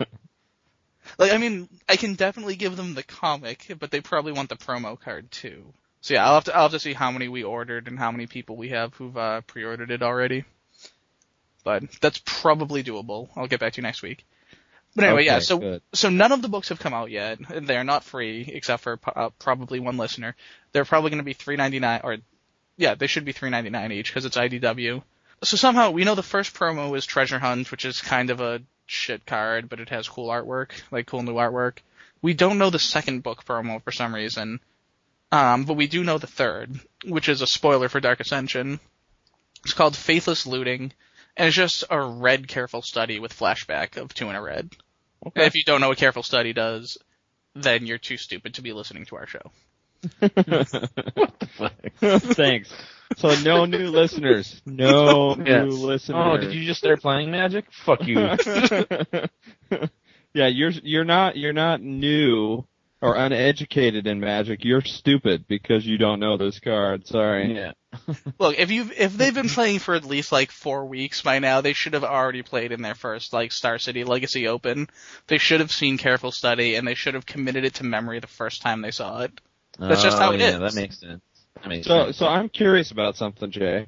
[1.18, 4.56] Like, I mean, I can definitely give them the comic, but they probably want the
[4.56, 5.74] promo card too.
[6.00, 8.10] So yeah, I'll have to I'll have to see how many we ordered and how
[8.10, 10.44] many people we have who've uh, pre-ordered it already.
[11.62, 13.28] But that's probably doable.
[13.36, 14.24] I'll get back to you next week.
[14.94, 15.38] But anyway, yeah.
[15.38, 15.82] So good.
[15.92, 17.38] so none of the books have come out yet.
[17.48, 20.34] They're not free except for uh, probably one listener.
[20.72, 22.18] They're probably going to be three ninety nine or
[22.76, 25.02] yeah, they should be three ninety nine each because it's IDW.
[25.42, 28.60] So somehow we know the first promo is Treasure Hunt, which is kind of a
[28.86, 31.78] shit card, but it has cool artwork, like cool new artwork.
[32.20, 34.60] We don't know the second book promo for some reason,
[35.32, 38.80] um, but we do know the third, which is a spoiler for Dark Ascension.
[39.64, 40.92] It's called Faithless Looting,
[41.36, 44.70] and it's just a red careful study with flashback of two in a red.
[45.24, 46.96] And if you don't know what careful study does,
[47.54, 49.42] then you're too stupid to be listening to our show.
[50.20, 50.34] What
[51.38, 51.72] the fuck?
[52.34, 52.72] Thanks.
[53.16, 54.62] So no new listeners.
[54.64, 55.64] No Yes.
[55.66, 56.22] new listeners.
[56.26, 57.66] Oh, did you just start playing Magic?
[57.72, 58.18] Fuck you.
[60.32, 62.64] yeah, you're you're not you're not new
[63.02, 64.64] or uneducated in magic.
[64.64, 67.06] You're stupid because you don't know this card.
[67.06, 67.54] Sorry.
[67.54, 67.72] yeah.
[68.38, 71.60] Look, if you if they've been playing for at least like four weeks by now,
[71.60, 74.88] they should have already played in their first like Star City Legacy Open.
[75.26, 78.26] They should have seen Careful Study and they should have committed it to memory the
[78.26, 79.32] first time they saw it.
[79.78, 80.58] That's just Oh, how it yeah, is.
[80.60, 81.22] That makes sense.
[81.54, 82.16] That makes So sense.
[82.18, 83.86] so I'm curious about something, Jay.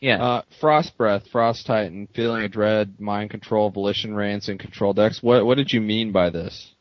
[0.00, 0.22] yeah.
[0.22, 5.22] Uh, Frost Breath, Frost Titan, Feeling of Dread, Mind Control, Volition Reins, and Control Decks.
[5.22, 6.71] What what did you mean by this?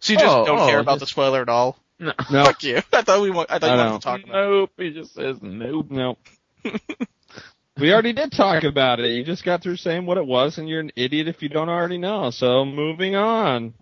[0.00, 1.76] So you just Oh, don't oh, care about the spoiler at all.
[1.98, 2.12] no.
[2.30, 2.78] No, Fuck you.
[2.92, 3.84] I thought we wa- I thought I you know.
[3.86, 4.34] wanted to talk about.
[4.36, 4.50] it.
[4.50, 4.70] Nope.
[4.78, 5.86] He just says nope.
[5.90, 6.18] Nope.
[7.78, 9.10] we already did talk about it.
[9.12, 11.68] You just got through saying what it was, and you're an idiot if you don't
[11.68, 12.30] already know.
[12.30, 13.74] So moving on.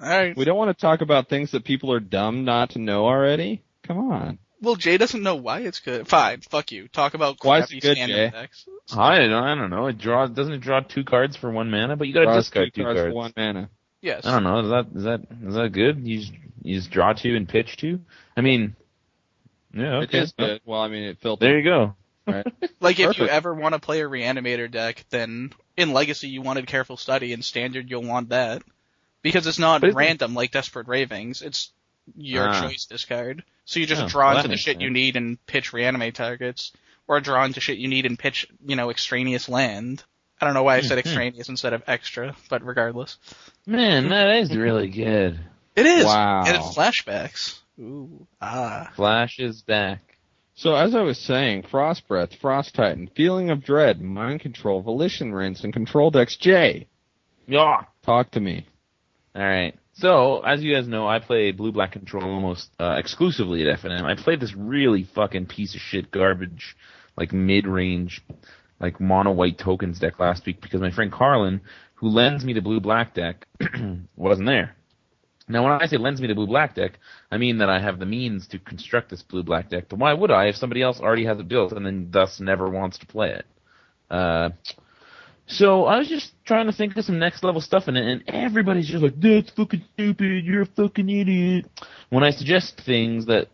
[0.00, 0.36] All right.
[0.36, 3.62] We don't want to talk about things that people are dumb not to know already.
[3.84, 4.38] Come on.
[4.60, 6.08] Well, Jay doesn't know why it's good.
[6.08, 6.40] Fine.
[6.40, 6.88] Fuck you.
[6.88, 8.30] Talk about Why is crappy it good, standard Jay?
[8.30, 8.64] decks.
[8.96, 9.86] I don't, I don't know.
[9.88, 11.96] It draws doesn't it draw two cards for one mana?
[11.96, 13.12] But you gotta Draws discard two two cards cards.
[13.12, 13.68] for one mana.
[14.04, 14.26] Yes.
[14.26, 14.60] I don't know.
[14.60, 16.06] Is that is that is that good?
[16.06, 16.32] You just,
[16.62, 18.00] you just draw two and pitch two.
[18.36, 18.76] I mean,
[19.72, 19.96] yeah.
[20.02, 20.18] Okay.
[20.18, 20.60] It is good.
[20.66, 21.40] Well, I mean, it filters.
[21.40, 21.94] There you go.
[22.26, 22.46] Right.
[22.80, 26.66] Like if you ever want to play a reanimator deck, then in Legacy you wanted
[26.66, 28.62] Careful Study, in Standard you'll want that.
[29.22, 31.72] Because it's not But isn't- random like Desperate Ravings, it's
[32.14, 32.60] your Ah.
[32.60, 33.42] choice discard.
[33.64, 36.14] So you just Oh, draw well, into the makes shit you need and pitch reanimate
[36.14, 36.72] targets,
[37.08, 40.04] or draw into shit you need and pitch, you know, extraneous land.
[40.44, 41.06] I don't know why I said Mhm.
[41.06, 43.16] extraneous instead of extra, but regardless.
[43.66, 45.40] Man, that is really good.
[45.74, 46.04] It is!
[46.04, 46.44] Wow.
[46.46, 47.58] And it's flashbacks.
[47.80, 48.26] Ooh.
[48.40, 48.90] Ah.
[48.94, 50.00] Flash is back.
[50.54, 55.32] So as I was saying, Frost Breath, Frost Titan, Feeling of Dread, Mind Control, Volition
[55.34, 56.36] Reins, and Control Decks.
[56.36, 56.86] J.
[57.48, 57.82] Yeah.
[58.04, 58.66] talk to me.
[59.34, 59.74] All right.
[59.94, 64.02] So, as you guys know, I play Blue Black Control almost uh, exclusively at FNM.
[64.04, 66.76] I played this really fucking piece of shit garbage,
[67.16, 68.22] like mid-range,
[68.80, 71.60] like mono white tokens deck last week because my friend Carlin,
[71.94, 73.46] who lends me the Blue Black deck,
[74.16, 74.76] wasn't there.
[75.46, 76.98] Now, when I say lends me the blue black deck,
[77.30, 79.90] I mean that I have the means to construct this blue black deck.
[79.90, 82.68] But why would I if somebody else already has it built and then thus never
[82.70, 83.46] wants to play it?
[84.10, 84.50] Uh,
[85.46, 88.24] so I was just trying to think of some next level stuff in it, and
[88.26, 90.44] everybody's just like, "That's fucking stupid.
[90.44, 91.66] You're a fucking idiot."
[92.08, 93.48] When I suggest things that,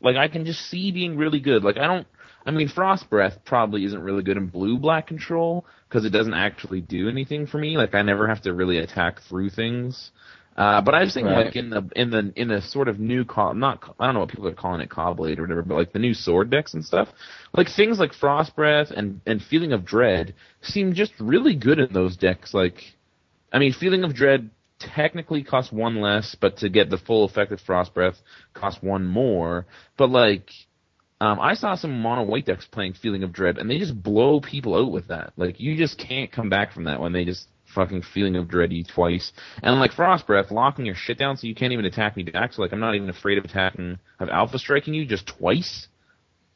[0.00, 1.62] like, I can just see being really good.
[1.62, 2.06] Like, I don't.
[2.44, 6.34] I mean, Frost Breath probably isn't really good in blue black control because it doesn't
[6.34, 7.76] actually do anything for me.
[7.76, 10.10] Like, I never have to really attack through things.
[10.56, 11.46] Uh, but I was thinking Right.
[11.46, 14.20] like in the in the in the sort of new co- not I don't know
[14.20, 16.84] what people are calling it Caw-Blade or whatever, but like the new sword decks and
[16.84, 17.08] stuff,
[17.54, 21.90] like things like Frost Breath and and Feeling of Dread seem just really good in
[21.94, 22.52] those decks.
[22.52, 22.82] Like,
[23.50, 27.50] I mean, Feeling of Dread technically costs one less, but to get the full effect
[27.52, 28.20] of Frost Breath
[28.52, 29.64] costs one more.
[29.96, 30.50] But like,
[31.22, 34.40] um, I saw some mono white decks playing Feeling of Dread, and they just blow
[34.40, 35.32] people out with that.
[35.36, 38.72] Like, you just can't come back from that when they just fucking Feeling of Dread
[38.72, 39.32] you twice.
[39.62, 42.52] And like Frost Breath, locking your shit down so you can't even attack me back.
[42.52, 45.86] So like, I'm not even afraid of attacking, of Alpha striking you just twice.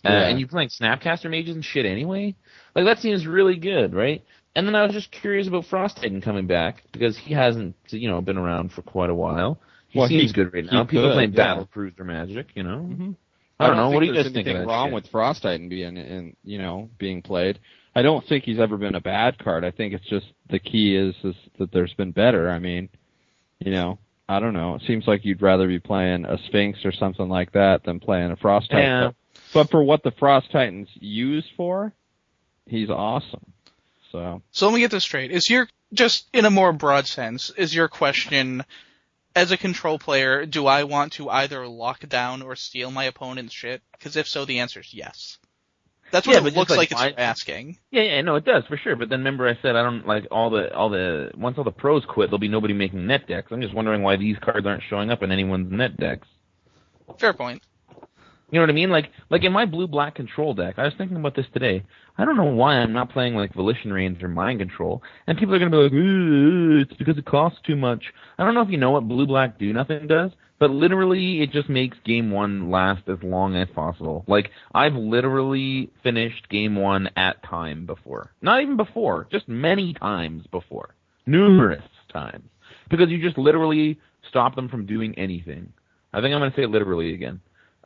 [0.05, 0.29] Uh, Yeah.
[0.29, 2.35] and you're playing Snapcaster mages and shit anyway.
[2.75, 4.23] Like that seems really good, right?
[4.55, 8.09] And then I was just curious about Frost Titan coming back because he hasn't, you
[8.09, 9.59] know, been around for quite a while.
[9.89, 10.85] He Well, he- seems good right now.
[10.85, 11.37] People could, playing yeah.
[11.37, 12.79] Battle Cruiser Magic, you know.
[12.79, 13.14] Mhm.
[13.59, 13.91] I don't know.
[13.91, 14.95] What do you there's guys think anything wrong shit?
[14.95, 17.59] with Frost Titan being in, you know, being played?
[17.95, 19.65] I don't think he's ever been a bad card.
[19.65, 22.51] I think it's just the key is is that there's been better.
[22.51, 22.91] I mean,
[23.59, 23.99] you know,
[24.29, 24.75] I don't know.
[24.75, 28.33] It seems like you'd rather be playing a Sphinx or something like that than playing
[28.33, 28.85] a Frost Titan.
[28.85, 29.07] Yeah.
[29.07, 29.15] But,
[29.55, 31.93] but for what the Frost Titan's used for,
[32.67, 33.53] he's awesome.
[34.13, 35.31] So So let me get this straight.
[35.31, 38.65] Is your, just in a more broad sense, is your question,
[39.37, 43.55] as a control player, do I want to either lock down or steal my opponent's
[43.55, 43.82] shit?
[43.93, 45.39] Because if so, the answer is yes.
[46.11, 47.78] That's what Yeah, it looks like like, it's my- asking.
[47.91, 48.97] Yeah, yeah, no, it does for sure.
[48.97, 51.72] But then remember, I said I don't like all the all the once all the
[51.72, 53.51] pros quit, there'll be nobody making net decks.
[53.51, 56.28] I'm just wondering why these cards aren't showing up in anyone's net decks.
[57.18, 57.62] Fair point.
[58.51, 58.90] You know what I mean?
[58.90, 61.84] Like, like in my blue black control deck, I was thinking about this today.
[62.16, 65.55] I don't know why I'm not playing like Volition Reins or Mind Control, and people
[65.55, 68.05] are gonna be like, "Ooh, it's because it costs too much."
[68.38, 70.30] I don't know if you know what blue black do nothing does,
[70.61, 74.24] but literally it just makes game one last as long as possible.
[74.28, 78.30] Like, I've literally finished game one at time before.
[78.42, 80.94] Not even before, just many times before.
[81.26, 81.82] Numerous
[82.12, 82.49] times.
[82.88, 85.72] Because you just literally stop them from doing anything.
[86.12, 87.40] I think I'm gonna say literally again.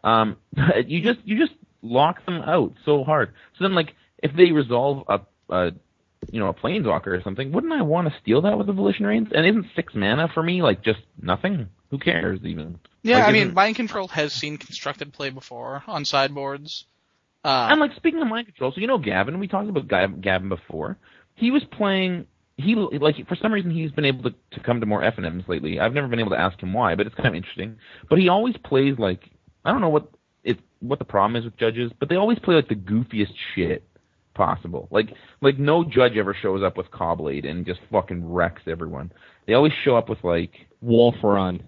[0.04, 0.36] Um,
[0.86, 3.32] you just you just lock them out so hard.
[3.58, 5.20] So then, like, if they resolve a,
[5.54, 5.72] a
[6.30, 9.06] you know a planeswalker or something, wouldn't I want to steal that with the Volition
[9.06, 9.28] Reins?
[9.34, 11.68] And isn't six mana for me like just nothing?
[11.90, 12.78] Who cares even?
[13.02, 16.84] Yeah, Like, I mean, mind control has seen constructed play before on sideboards.
[17.44, 19.88] Uh, And like speaking of mind control, so you know Gavin, we talked about
[20.20, 20.98] Gavin before.
[21.34, 22.26] He was playing.
[22.58, 25.24] He like for some reason he's been able to, to come to more F and
[25.24, 25.80] M's lately.
[25.80, 27.78] I've never been able to ask him why, but it's kind of interesting.
[28.10, 29.30] But he always plays like
[29.64, 30.08] I don't know what
[30.44, 33.84] it what the problem is with judges, but they always play like the goofiest shit
[34.34, 34.88] possible.
[34.90, 39.12] Like like no judge ever shows up with Caw-Blade and just fucking wrecks everyone.
[39.46, 41.62] They always show up with like Wolf Run.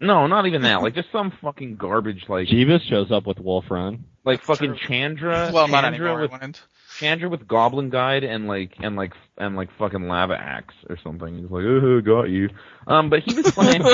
[0.00, 0.82] no, not even that.
[0.82, 4.04] Like just some fucking garbage like Jeebus shows up with Wolf Run.
[4.24, 4.88] like fucking True.
[4.88, 5.50] Chandra.
[5.52, 6.22] well, not Chandra anymore.
[6.22, 6.62] with it wouldn't.
[6.98, 11.36] Chandra with Goblin Guide and like and like and like fucking Lava Axe or something.
[11.38, 12.50] He's like, oh, got you.
[12.86, 13.82] Um, but he was playing.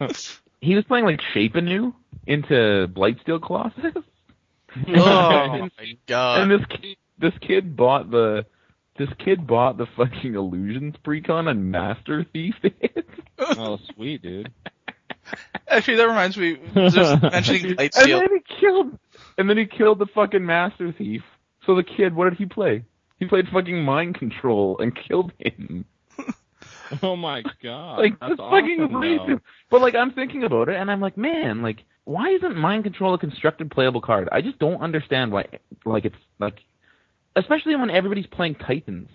[0.60, 1.94] he was playing like Shape Anew
[2.26, 4.02] into Blightsteel Colossus.
[4.88, 6.42] oh my god.
[6.42, 8.44] and this kid, this kid bought the
[8.98, 12.54] this kid bought the fucking Illusions precon and Master Thief
[13.38, 14.50] oh, sweet dude.
[15.68, 16.58] Actually, that reminds me.
[16.74, 18.98] Just mentioning and then he killed
[19.36, 21.22] and then he killed the fucking Master Thief.
[21.64, 22.84] So the kid, what did he play?
[23.20, 25.84] He played fucking mind control and killed him.
[27.02, 27.98] Oh my god.
[27.98, 29.40] like That's that's fucking awesome, though.
[29.70, 33.12] But like I'm thinking about it and I'm like, man, like why isn't mind control
[33.14, 34.28] a constructed playable card?
[34.32, 35.46] I just don't understand why
[35.84, 36.58] like it's like
[37.36, 39.08] especially when everybody's playing Titans.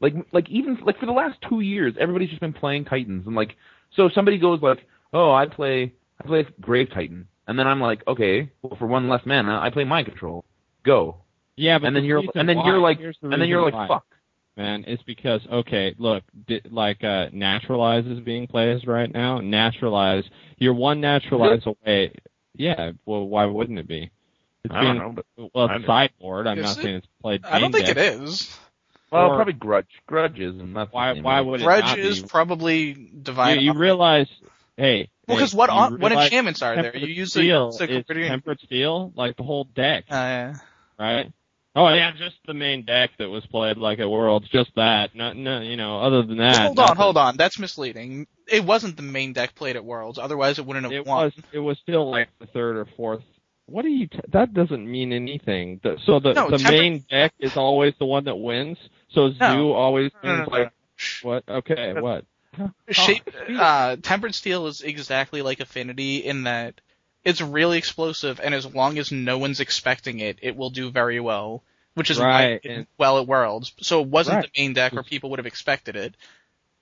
[0.00, 3.36] Like like even like for the last two years everybody's just been playing Titans and
[3.36, 3.54] like
[3.94, 4.78] so somebody goes like,
[5.12, 9.08] Oh, I play I play Grave Titan and then I'm like, Okay, well for one
[9.08, 10.44] less mana I play mind control.
[10.84, 11.16] Go.
[11.56, 13.62] Yeah, but And then the you're and then why- you're like the and then you're
[13.62, 14.06] like why, fuck.
[14.56, 19.38] Man, it's because okay, look, di- like uh naturalize is being played right now.
[19.40, 20.24] Naturalize,
[20.58, 22.12] you're one naturalize away.
[22.56, 24.10] Yeah, well, why wouldn't it be?
[24.64, 26.46] It's I don't being know, but well, I it's don't- sideboard.
[26.46, 26.82] I'm not it?
[26.82, 27.44] saying it's played.
[27.44, 28.20] I don't think it deck.
[28.20, 28.58] is.
[29.10, 32.20] well or- probably grudge grudges and that's Why- the why would it not Grudge is
[32.20, 32.92] probably
[33.22, 33.60] divine.
[33.60, 34.26] You, you realize,
[34.76, 35.08] hey.
[35.26, 36.96] well, hey, because what on, what enchantments are there?
[36.96, 40.52] You use steel the, the is tempered steel, like the whole deck, uh,
[40.98, 41.32] right?
[41.76, 45.14] Oh yeah, just the main deck that was played like at Worlds, just that.
[45.14, 46.56] Not, no, you know, other than that.
[46.56, 47.36] hold on, hold on.
[47.36, 48.26] That's misleading.
[48.48, 50.18] It wasn't the main deck played at Worlds.
[50.18, 51.26] Otherwise, it wouldn't have It won.
[51.26, 53.22] was, it was still like the third or fourth.
[53.66, 54.08] What do you?
[54.08, 55.78] T- that doesn't mean anything.
[55.84, 58.76] The, so the No, the Temper- main deck is always the one that wins.
[59.12, 59.52] So No.
[59.52, 60.48] Zoo always No, no, wins.
[60.50, 60.72] no, like
[61.22, 61.28] no.
[61.30, 61.44] What?
[61.48, 62.24] Okay, what?
[62.90, 66.80] Shape, uh, Tempered Steel is exactly like Affinity in that
[67.24, 71.20] it's really explosive, and as long as no one's expecting it, it will do very
[71.20, 71.62] well.
[71.94, 73.72] Which is why it well at Worlds.
[73.80, 74.50] So it wasn't Right.
[74.54, 76.14] the main deck where people would have expected it.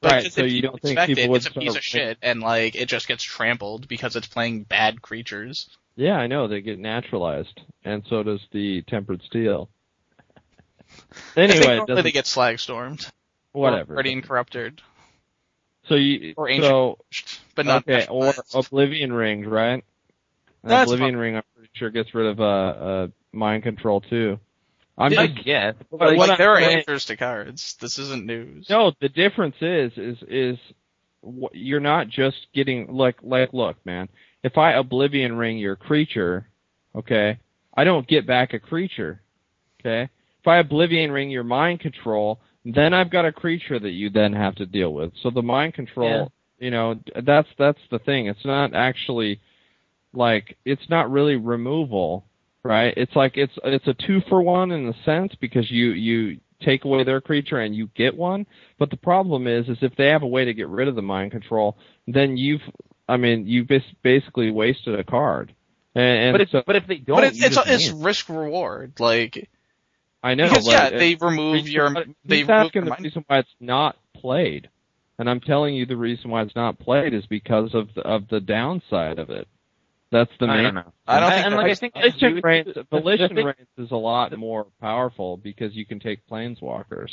[0.00, 1.82] But Right, so if you don't think expect people it, would it's a piece of
[1.82, 5.70] shit, and like it just gets trampled because it's playing bad creatures.
[5.96, 9.68] Yeah, I know they get naturalized, and so does the tempered steel.
[11.36, 13.10] Anyway, it normally doesn't- they get slag stormed.
[13.52, 13.94] whatever.
[13.94, 14.80] Or Guardian Corrupted.
[15.88, 16.98] So you or Ancient so
[17.54, 18.34] But not okay, or.
[18.54, 19.82] Oblivion Ring, right?
[20.62, 24.38] That's Oblivion Ring, I'm pretty sure gets rid of uh, uh mind control too.
[24.98, 25.74] I'm I just guess.
[25.90, 27.76] But like, I'm there are saying- answers to cards.
[27.80, 28.66] This isn't news.
[28.68, 28.92] no.
[29.00, 30.58] The difference is is is
[31.24, 34.08] wh- you're not just getting like like look, man.
[34.42, 36.48] If I Oblivion Ring your creature,
[36.94, 37.38] okay,
[37.76, 39.20] I don't get back a creature.
[39.80, 44.10] Okay, if I Oblivion Ring your mind control, then I've got a creature that you
[44.10, 45.12] then have to deal with.
[45.22, 48.26] So the mind control, you know, that's that's the thing.
[48.26, 49.40] It's not actually
[50.18, 52.26] like it's not really removal,
[52.64, 52.92] right?
[52.96, 56.84] It's like it's it's a two for one in a sense because you you take
[56.84, 58.44] away their creature and you get one.
[58.78, 61.02] But the problem is is if they have a way to get rid of the
[61.02, 62.62] mind control, then you've
[63.08, 65.54] I mean you bas- basically wasted a card.
[65.94, 69.00] And, and but, if, so, but if they don't, but it's it's, it's risk reward.
[69.00, 69.48] Like
[70.22, 72.84] I know because but yeah, it- they remove your But they he's remove asking your
[72.84, 73.04] the mind.
[73.04, 74.68] reason why it's not played,
[75.18, 78.28] and I'm telling you the reason why it's not played is because of the, of
[78.28, 79.46] the downside of it.
[80.10, 80.64] That's the I main.
[80.64, 80.92] don't know.
[81.06, 83.44] I don't and, think and like I think Volition you- Reins, the- the Volition thing-
[83.46, 87.10] Reins is a lot more powerful because you can take planeswalkers,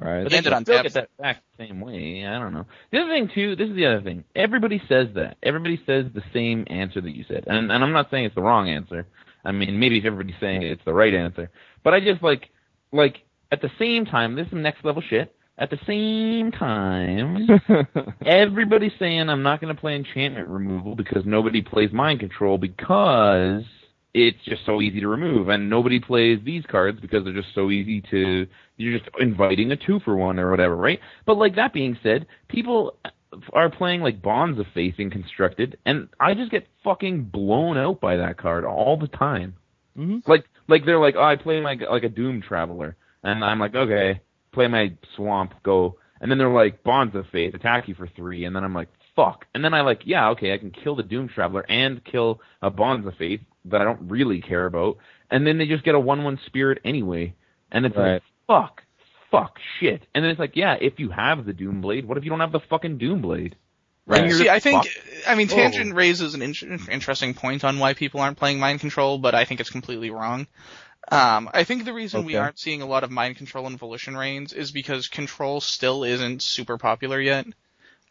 [0.00, 0.22] right?
[0.22, 0.82] But they ended you on still tap.
[0.84, 2.24] get that back the same way.
[2.26, 2.64] I don't know.
[2.92, 4.24] The other thing too, this is the other thing.
[4.34, 5.36] Everybody says that.
[5.42, 8.42] Everybody says the same answer that you said, and and I'm not saying it's the
[8.42, 9.06] wrong answer.
[9.44, 11.50] I mean, maybe if everybody's saying it, it's the right answer.
[11.82, 12.50] But I just like,
[12.92, 13.22] like
[13.52, 15.34] at the same time, this is some next level shit.
[15.60, 17.46] At the same time,
[18.26, 23.62] everybody's saying I'm not going to play enchantment removal because nobody plays mind control because
[24.14, 27.70] it's just so easy to remove, and nobody plays these cards because they're just so
[27.70, 28.46] easy to.
[28.78, 30.98] You're just inviting a two for one or whatever, right?
[31.26, 32.96] But like that being said, people
[33.52, 38.00] are playing like Bonds of Faith in constructed, and I just get fucking blown out
[38.00, 39.56] by that card all the time.
[39.94, 40.26] Mhm.
[40.26, 43.74] Like, like they're like, oh, I play my like a Doom Traveler, and I'm like,
[43.74, 44.22] okay,
[44.52, 48.44] play my Swamp, go, and then they're like, Bonds of Faith, attack you for three,
[48.44, 51.02] and then I'm like, fuck, and then I like, yeah, okay, I can kill the
[51.02, 54.98] Doom Traveler and kill a Bonds of Faith that I don't really care about,
[55.30, 57.34] and then they just get a one-one Spirit anyway,
[57.70, 58.14] and it's Right.
[58.14, 58.82] like, fuck,
[59.30, 62.24] fuck, shit, and then it's like, yeah, if you have the Doom Blade, what if
[62.24, 63.56] you don't have the fucking Doom Blade?
[64.06, 64.32] Right.
[64.32, 64.88] See, I think.
[65.28, 65.54] I mean, Oh.
[65.54, 66.54] Tangent raises an in-
[66.90, 70.48] interesting point on why people aren't playing mind control, but I think it's completely wrong.
[71.08, 74.16] Um, I think the reason we aren't seeing a lot of mind control and volition
[74.16, 77.46] reins is because control still isn't super popular yet.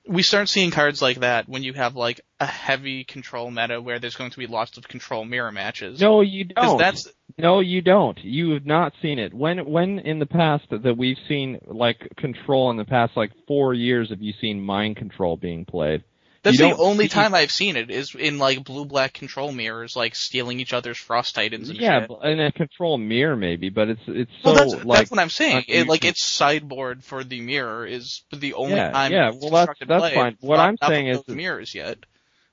[0.07, 3.99] We start seeing cards like that when you have like a heavy control meta where
[3.99, 6.01] there's going to be lots of control mirror matches.
[6.01, 6.79] no, you don't.
[6.79, 8.17] that's No, you don't.
[8.23, 9.33] You have not seen it.
[9.33, 13.73] When when in the past that we've seen like control in the past like four
[13.75, 16.03] years have you seen mind control being played?
[16.43, 19.95] That's the only see- time I've seen it is in like blue black control mirrors,
[19.95, 22.11] like stealing each other's frost titans and yeah, shit.
[22.23, 25.29] and a control mirror maybe, but it's it's so Well, that's, like that's what I'm
[25.29, 25.65] saying.
[25.67, 29.11] It, like its sideboard for the mirror is the only Yeah, time.
[29.11, 30.37] yeah, well, that's- that's fine.
[30.39, 31.97] What I'm saying is mirrors yet.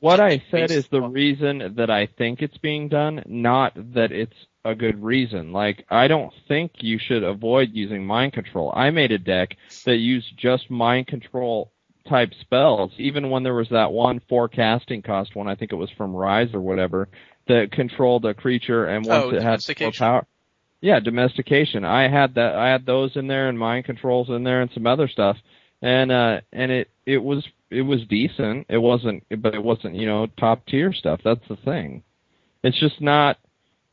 [0.00, 4.36] What I said is the reason that I think it's being done, not that it's
[4.64, 5.52] a good reason.
[5.52, 8.72] Like, I don't think you should avoid using mind control.
[8.76, 11.72] I made a deck that used just mind control
[12.08, 15.90] type spells, even when there was that one forecasting cost one, I think it was
[15.96, 17.08] from Rise or whatever,
[17.48, 19.98] that controlled a creature and once Oh, it had domestication.
[19.98, 20.26] power.
[20.80, 21.84] Yeah, domestication.
[21.84, 22.54] I had that.
[22.54, 25.36] I had those in there and mind controls in there and some other stuff,
[25.82, 28.66] and uh, and it it was it was decent.
[28.68, 31.20] It wasn't, but it wasn't you know top tier stuff.
[31.24, 32.02] That's the thing.
[32.62, 33.38] It's just not.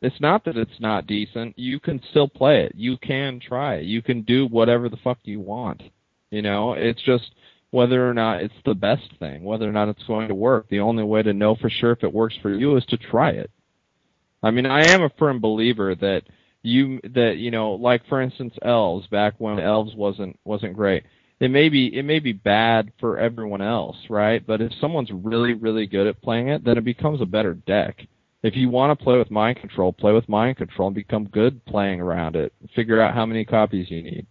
[0.01, 1.57] It's not that it's not decent.
[1.57, 2.73] You can still play it.
[2.75, 3.85] You can try it.
[3.85, 5.81] You can do whatever the fuck you want.
[6.31, 7.31] You know, it's just
[7.73, 10.69] whether or not it's the best thing, whether or not it's going to work.
[10.69, 13.31] The only way to know for sure if it works for you is to try
[13.31, 13.49] it.
[14.43, 16.21] I mean, I am a firm believer that
[16.61, 21.03] you that you know, like for instance, elves back when elves wasn't wasn't great.
[21.39, 24.45] It may be it may be bad for everyone else, right?
[24.45, 28.05] But if someone's really really good at playing it, then it becomes a better deck.
[28.43, 31.65] If you want to play with mind control, play with mind control and become good
[31.65, 32.53] playing around it.
[32.75, 34.27] Figure out how many copies you need.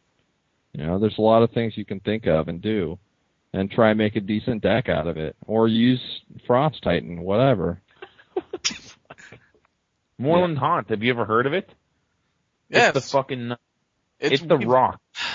[0.75, 2.99] You know, there's a lot of things you can think of and do,
[3.53, 6.01] and try and make a decent deck out of it, or use
[6.47, 7.81] Frost Titan, whatever.
[10.19, 10.91] Moorland Haunt.
[10.91, 11.69] Have you ever heard of it?
[12.69, 12.97] Yes.
[12.97, 13.53] It's the fucking.
[14.21, 15.01] It's, It's, the Rock.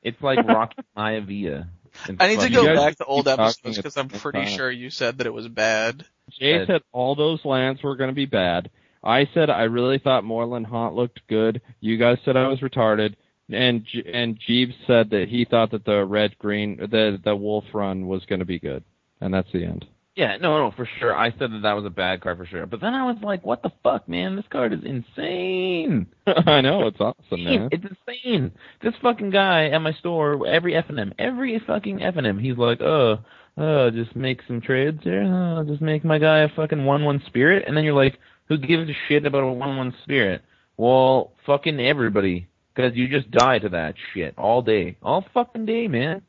[0.00, 1.66] It's like Rocky Maivia.
[2.06, 4.56] It's I need to go back to old episodes because I'm pretty time.
[4.56, 6.04] sure you said that it was bad.
[6.38, 6.66] Jay Bad.
[6.68, 8.70] said all those lands were going to be bad.
[9.02, 11.60] I said I really thought Moorland Haunt looked good.
[11.80, 13.16] You guys said I was retarded,
[13.50, 18.06] and and Jeeves said that he thought that the red green the the Wolf Run
[18.06, 18.84] was going to be good,
[19.20, 19.86] and that's the end.
[20.18, 21.14] Yeah, no, no, for sure.
[21.14, 22.66] I said that that was a bad card for sure.
[22.66, 24.34] But then I was like, what the fuck, man?
[24.34, 26.08] This card is insane.
[26.26, 27.68] I know it's awesome, man.
[27.70, 28.50] It's insane.
[28.82, 33.18] This fucking guy at my store, every FNM, every fucking FNM, he's like, uh,
[33.56, 35.22] uh, just make some trades here.
[35.22, 37.62] Uh, just make my guy a fucking one-one spirit.
[37.68, 38.18] And then you're like,
[38.48, 40.42] who gives a shit about a one-one spirit?
[40.76, 42.48] Well, fucking everybody.
[42.78, 44.96] Cause you just die to that shit all day.
[45.02, 46.22] All fucking day, man.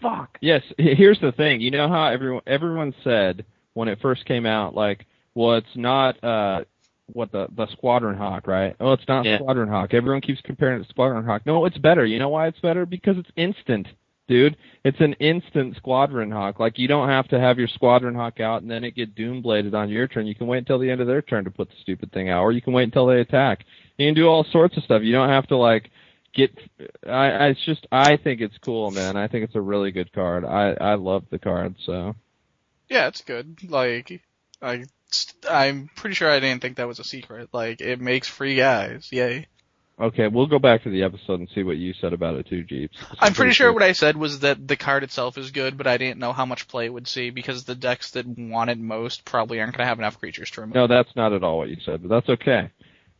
[0.00, 0.38] Fuck.
[0.40, 1.60] Yes, here's the thing.
[1.60, 3.44] You know how everyone everyone said
[3.74, 6.64] when it first came out, like, well, it's not uh
[7.12, 8.74] what the the Squadron Hawk, right?
[8.80, 9.36] Oh, it's not Yeah.
[9.38, 9.92] Squadron Hawk.
[9.92, 11.42] Everyone keeps comparing it to Squadron Hawk.
[11.44, 12.06] No, it's better.
[12.06, 12.86] You know why it's better?
[12.86, 13.86] Because it's instant,
[14.26, 14.56] dude.
[14.84, 16.60] It's an instant Squadron Hawk.
[16.60, 19.42] Like you don't have to have your Squadron Hawk out and then it get Doom
[19.42, 20.26] Bladed on your turn.
[20.26, 22.42] You can wait until the end of their turn to put the stupid thing out,
[22.42, 23.66] or you can wait until they attack.
[24.00, 25.02] You can do all sorts of stuff.
[25.02, 25.90] You don't have to like
[26.32, 26.56] get
[27.06, 29.18] I, I it's just I think it's cool, man.
[29.18, 30.46] I think it's a really good card.
[30.46, 32.16] I I love the card, so
[32.88, 33.58] Yeah, it's good.
[33.68, 34.22] Like,
[34.62, 34.84] I,
[35.48, 37.50] I'm pretty sure I didn't think that was a secret.
[37.52, 39.12] Like, it makes free guys.
[39.12, 39.48] Yay.
[40.00, 42.64] okay, we'll go back to the episode and see what you said about it too,
[42.64, 42.96] Jeeps.
[43.18, 45.98] I'm pretty sure what I said was that the card itself is good, but I
[45.98, 49.26] didn't know how much play it would see because the decks that want it most
[49.26, 50.74] probably aren't going to have enough creatures to remove.
[50.74, 52.70] No, that's not at all what you said, but that's okay.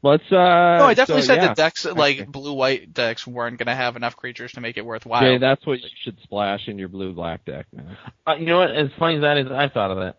[0.03, 0.37] Let's uh
[0.79, 1.47] No, I definitely so, said yeah.
[1.49, 2.25] that decks like Okay.
[2.25, 5.21] blue white decks weren't going to have enough creatures to make it worthwhile.
[5.21, 7.97] Jay, that's what you should splash in your blue black deck, man.
[8.27, 8.71] Uh, you know what?
[8.75, 10.17] As funny as that is, I thought of that.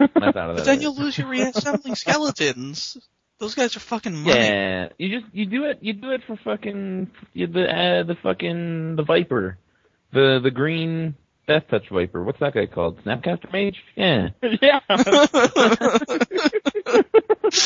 [0.00, 0.54] I thought of that.
[0.56, 2.98] but then you'll lose your reassembling skeletons.
[3.38, 4.38] Those guys are fucking money.
[4.38, 5.78] Yeah, you just you do it.
[5.80, 9.58] You do it for fucking you, the uh, the fucking the Viper,
[10.12, 11.16] the the green
[11.48, 12.22] Death Touch Viper.
[12.22, 13.02] What's that guy called?
[13.02, 13.82] Snapcaster Mage?
[13.96, 14.28] Yeah.
[14.62, 14.78] Yeah,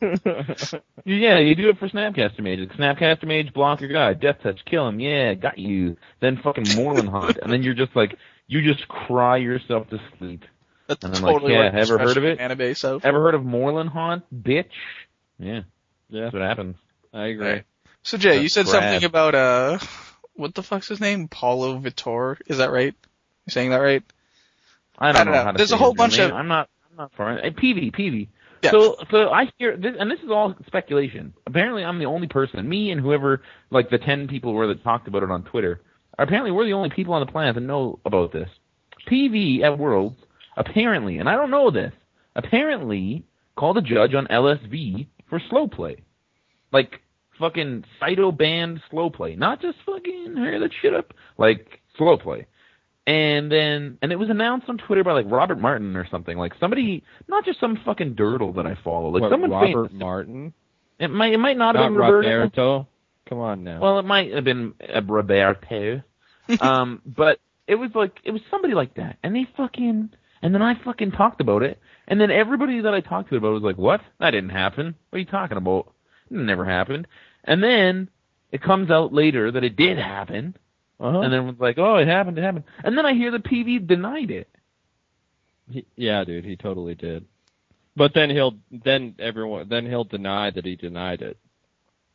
[1.04, 2.60] you do it for Snapcaster Mage.
[2.70, 4.14] Snapcaster Mage, block your guy.
[4.14, 5.00] Death Touch, kill him.
[5.00, 5.96] Yeah, got you.
[6.20, 10.44] Then fucking Moorland Haunt, and then you're just like you just cry yourself to sleep.
[10.86, 12.38] That's And I'm like, totally yeah, what ever heard of it?
[12.40, 13.04] Mana base of.
[13.04, 14.66] Ever heard of Moorland Haunt, bitch?
[15.38, 15.62] Yeah,
[16.08, 16.76] yeah, that's what happens.
[17.12, 17.62] I agree.
[18.02, 18.82] So Jay, you said crap.
[18.82, 19.78] something about uh,
[20.34, 21.28] what the fuck's his name?
[21.28, 22.38] Paulo Vitor?
[22.46, 22.94] Is that right?
[23.46, 24.02] You saying that right?
[24.98, 25.44] I don't, I don't know, know.
[25.44, 26.30] how to There's say a whole bunch name.
[26.30, 26.68] of- I'm not.
[26.90, 27.56] I'm not for it.
[27.56, 28.28] PV, PV.
[28.62, 28.70] Yeah.
[28.70, 31.32] So, so I hear this, and this is all speculation.
[31.46, 32.68] Apparently, I'm the only person.
[32.68, 35.80] Me and whoever, like the ten people were that talked about it on Twitter.
[36.18, 38.48] Apparently, we're the only people on the planet that know about this.
[39.08, 40.16] PV at Worlds,
[40.56, 41.92] apparently, and I don't know this.
[42.34, 43.24] Apparently,
[43.56, 46.02] called a judge on LSV for slow play,
[46.72, 47.00] like
[47.38, 52.46] fucking Cyto banned slow play, not just fucking hurry that shit up, like slow play.
[53.08, 56.52] And then, and it was announced on Twitter by like Robert Martin or something, like
[56.60, 59.92] somebody, not just some fucking dirtle that I follow, like What, someone Robert famous.
[59.98, 60.52] Martin,
[60.98, 62.28] It might, it might not have been Roberto.
[62.28, 62.88] Roberto.
[63.26, 63.80] Come on now.
[63.80, 66.02] Well, it might have been uh, Roberto.
[66.60, 70.10] um, but it was like it was somebody like that, and they fucking,
[70.42, 71.78] and then I fucking talked about it,
[72.08, 74.02] and then everybody that I talked to about it was like, "What?
[74.20, 74.94] That didn't happen.
[75.08, 75.94] What are you talking about?
[76.30, 77.06] It never happened."
[77.42, 78.10] And then
[78.52, 80.56] it comes out later that it did happen,
[81.00, 81.20] uh-huh.
[81.20, 82.38] and then it was like, "Oh, it happened.
[82.38, 84.48] It happened." And then I hear the PV denied it.
[85.70, 87.24] He, yeah, dude, he totally did.
[87.96, 91.36] But then he'll then everyone then he'll deny that he denied it.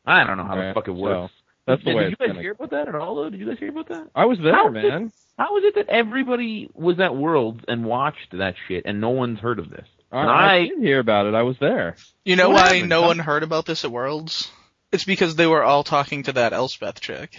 [0.05, 1.31] I don't know how Right, the fuck it works.
[1.31, 3.15] so, That's the Did way you it's guys gonna- hear about that at all?
[3.15, 3.29] Though?
[3.29, 4.09] Did you guys hear about that?
[4.15, 5.11] I was there, How man.
[5.37, 9.39] How is it that everybody was at Worlds and watched that shit and no one's
[9.39, 9.87] heard of this?
[10.11, 11.35] I, And I I- did hear about it.
[11.35, 11.95] I was there.
[12.25, 12.89] You know What why happened?
[12.89, 14.51] no one heard about this at Worlds?
[14.91, 17.31] It's because they were all talking to that Elspeth chick.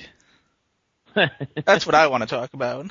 [1.64, 2.86] That's what I want to talk about.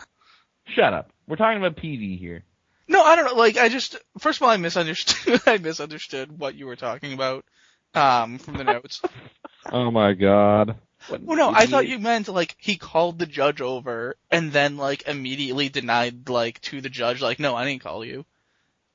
[0.66, 1.12] Shut up.
[1.28, 2.44] We're talking about PV here.
[2.88, 3.36] No, I don't know.
[3.36, 5.42] Like, I just first of all, I misunderstood.
[5.46, 7.46] I misunderstood what you were talking about
[7.94, 9.02] um, from the notes.
[9.72, 10.76] Oh my god.
[11.10, 15.08] Well, no, I thought you meant like he called the judge over and then like
[15.08, 18.26] immediately denied like to the judge like, no, I didn't call you.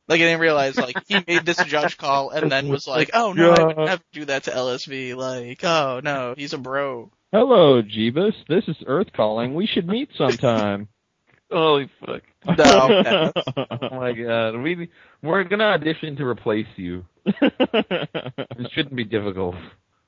[0.09, 3.33] Like I didn't realize like he made this judge call and then was like, oh
[3.33, 5.17] no, I would never do that to LSV.
[5.17, 7.11] Like, oh no, he's a bro.
[7.31, 8.33] Hello, Jeebus.
[8.49, 9.55] This is Earth calling.
[9.55, 10.89] We should meet sometime.
[11.51, 12.23] Holy fuck.
[12.57, 13.33] No,
[13.71, 14.57] Oh my god.
[14.57, 14.91] We
[15.23, 17.05] we're gonna audition to replace you.
[17.41, 19.55] It shouldn't be difficult.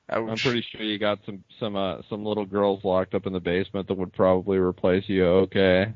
[0.09, 3.39] I'm pretty sure you got some some uh some little girls locked up in the
[3.39, 5.25] basement that would probably replace you.
[5.25, 5.93] Okay.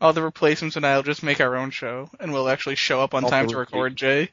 [0.00, 3.14] All the replacements and I'll just make our own show, and we'll actually show up
[3.14, 4.30] on Also time to record Jay.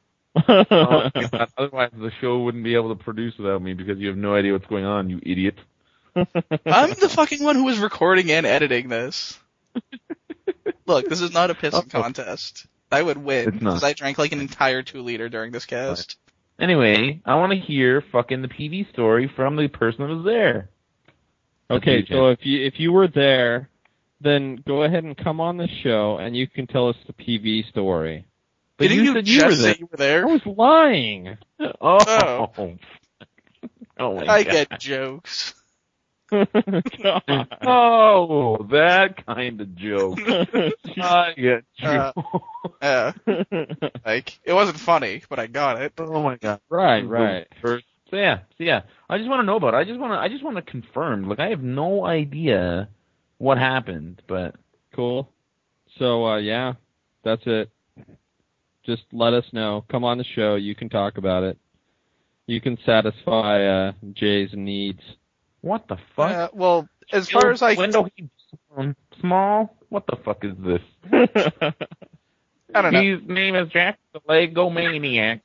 [0.48, 1.10] Oh.
[1.58, 4.54] Otherwise the show wouldn't be able to produce without me because you have no idea
[4.54, 5.56] what's going on, you idiot.
[6.16, 9.40] I'm the fucking one who was recording and editing this.
[10.86, 12.02] Look, this is not a pissing Oh.
[12.02, 12.66] contest.
[12.92, 13.72] I would win It's not.
[13.76, 16.18] because I drank like an entire two liter during this cast.
[16.60, 20.70] Anyway, I want to hear fucking the PV story from the person that was there.
[21.70, 22.10] Okay, DJ.
[22.10, 23.70] so if you if you were there,
[24.20, 27.70] then go ahead and come on the show and you can tell us the PV
[27.70, 28.26] story.
[28.78, 29.76] But Didn't you, said just you were say there.
[29.80, 30.28] you were I there?
[30.28, 31.38] was lying.
[31.60, 31.70] Oh.
[31.80, 32.52] Oh.
[34.00, 34.52] oh my I God.
[34.52, 35.54] get jokes.
[37.04, 37.48] God.
[37.66, 40.20] Oh, that kind of joke.
[40.98, 41.90] I get you.
[41.90, 42.12] Uh,
[42.82, 43.12] Yeah,
[44.06, 45.94] like it wasn't funny, but I got it.
[46.00, 46.62] oh my god.
[46.70, 47.48] right, right.
[47.62, 48.82] First, so yeah, so yeah.
[49.10, 49.78] I just want to know about it.
[49.78, 50.18] I just want to.
[50.18, 51.28] I just want to confirm.
[51.28, 52.90] Like I have no idea
[53.38, 54.56] what happened, but
[54.96, 55.30] Cool.
[56.00, 56.74] So uh yeah,
[57.24, 57.70] that's it.
[58.86, 59.86] Just let us know.
[59.90, 60.56] Come on the show.
[60.56, 61.58] You can talk about it.
[62.48, 65.02] You can satisfy uh Jay's needs.
[65.62, 66.32] What the fuck?
[66.32, 68.30] Uh, well, as far as I, window he
[68.76, 69.76] um, small.
[69.90, 70.82] What the fuck is this?
[72.74, 73.02] I don't know.
[73.02, 75.42] His name is Jack the Lego Maniac.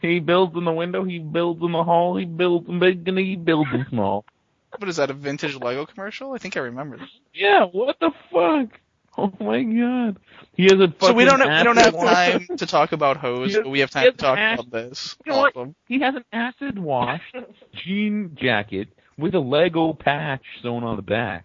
[0.00, 1.04] He builds in the window.
[1.04, 2.16] He builds in the hall.
[2.16, 4.24] He builds big and he builds them small.
[4.78, 5.10] What is that?
[5.10, 6.32] A vintage Lego commercial?
[6.32, 7.10] I think I remember this.
[7.34, 8.78] Yeah, what the fuck?
[9.18, 10.20] Oh my god.
[10.54, 13.16] He has a fucking So we don't have, we don't have time to talk about
[13.18, 15.16] hose, but we have time to talk ash- about this.
[15.26, 15.46] You know?
[15.46, 15.74] Awesome.
[15.88, 17.34] He has an acid washed
[17.74, 18.88] jean jacket
[19.20, 21.44] with a Lego patch sewn on the back.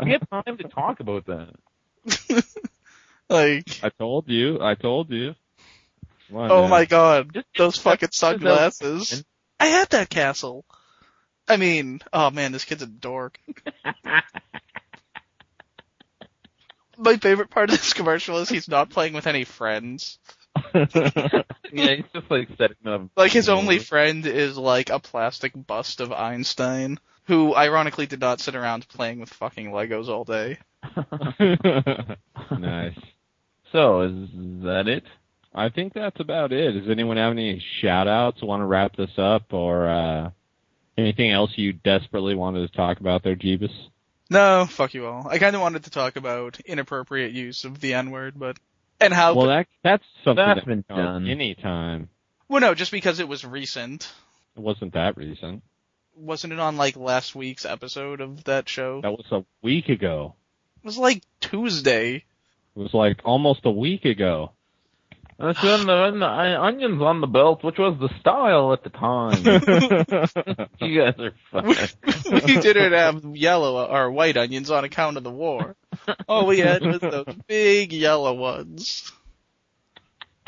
[0.00, 1.54] We have time to talk about that.
[3.28, 4.60] Like, I told you.
[4.60, 5.34] I told you.
[6.34, 6.70] On, oh man.
[6.70, 9.24] my god, Just- those fucking just- sunglasses.
[9.58, 10.66] I had that castle.
[11.48, 13.38] I mean, oh man, this kid's a dork.
[16.98, 20.18] My favorite part of this commercial is he's not playing with any friends.
[21.72, 23.08] Yeah, he's just like setting up.
[23.16, 28.40] Like his only friend is like a plastic bust of Einstein, who ironically did not
[28.40, 30.58] sit around playing with fucking Legos all day.
[32.50, 32.98] nice.
[33.72, 34.28] So, is
[34.64, 35.04] that it?
[35.54, 36.72] I think that's about it.
[36.72, 38.42] Does anyone have any shout outs?
[38.42, 40.30] Want to wrap this up or uh
[40.98, 43.72] anything else you desperately wanted to talk about there, Jeebus?
[44.28, 45.26] No, fuck you all.
[45.28, 48.58] I kind of wanted to talk about inappropriate use of the N word, but
[49.02, 51.28] and how Well, that that's something That's that been can come done.
[51.28, 52.08] anytime.
[52.48, 54.10] well no, just because it was recent.
[54.56, 55.62] It wasn't that recent.
[56.14, 59.00] Wasn't it on like last week's episode of that show?
[59.00, 60.34] That was a week ago.
[60.82, 62.16] It was like Tuesday.
[62.16, 64.52] It was like almost a week ago.
[65.38, 68.84] That's when the, when the uh, onions on the belt, which was the style at
[68.84, 69.42] the time.
[70.80, 72.42] you guys are we, fucking.
[72.44, 75.74] we didn't have yellow or white onions on account of the war.
[76.28, 79.10] All we had was those big yellow ones.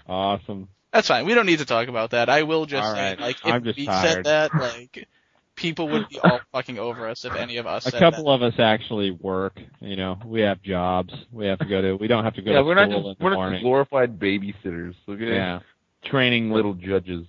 [0.08, 0.68] awesome.
[0.92, 1.26] That's fine.
[1.26, 2.28] We don't need to talk about that.
[2.28, 3.20] I will just All say, right.
[3.20, 4.06] like, if I'm just we tired.
[4.14, 5.08] said that, like,
[5.56, 8.30] people would be all fucking over us if any of us A said couple that.
[8.30, 9.60] of us actually work.
[9.80, 11.12] You know, we have jobs.
[11.32, 11.94] We have to go to.
[11.96, 13.36] We don't have to go Yeah, to we're not school just in the we're not
[13.36, 13.54] morning.
[13.54, 14.94] just glorified babysitters.
[15.08, 15.34] Okay?
[15.34, 15.60] yeah.
[16.04, 17.26] Training little judges.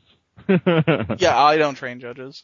[0.48, 2.44] Yeah, I don't train judges.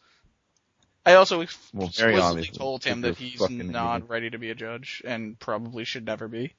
[1.06, 4.10] I also Well, explicitly very obviously, told him that he's not idiot.
[4.10, 6.54] ready to be a judge and probably should never be.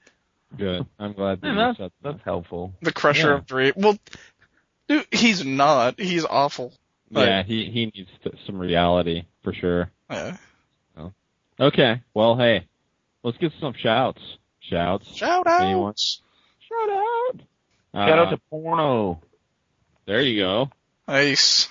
[0.56, 0.84] Good.
[0.98, 2.74] I'm glad that Yeah, you that's said that's helpful.
[2.82, 3.34] The crusher Yeah.
[3.36, 3.72] of dream.
[3.76, 3.98] Well,
[4.88, 5.98] dude, he's not.
[6.00, 6.72] He's awful.
[7.12, 7.26] that.
[7.26, 9.90] Yeah, he he needs to, some reality for sure.
[10.10, 10.36] Yeah.
[11.60, 12.00] Okay.
[12.14, 12.66] Well, hey,
[13.22, 14.20] let's get some shouts.
[14.60, 15.14] Shouts.
[15.14, 15.60] Shout out.
[15.60, 15.94] Anyone?
[15.96, 17.40] Shout out.
[17.94, 19.20] Shout Uh, out to porno.
[20.06, 20.70] There you go.
[21.06, 21.68] Nice.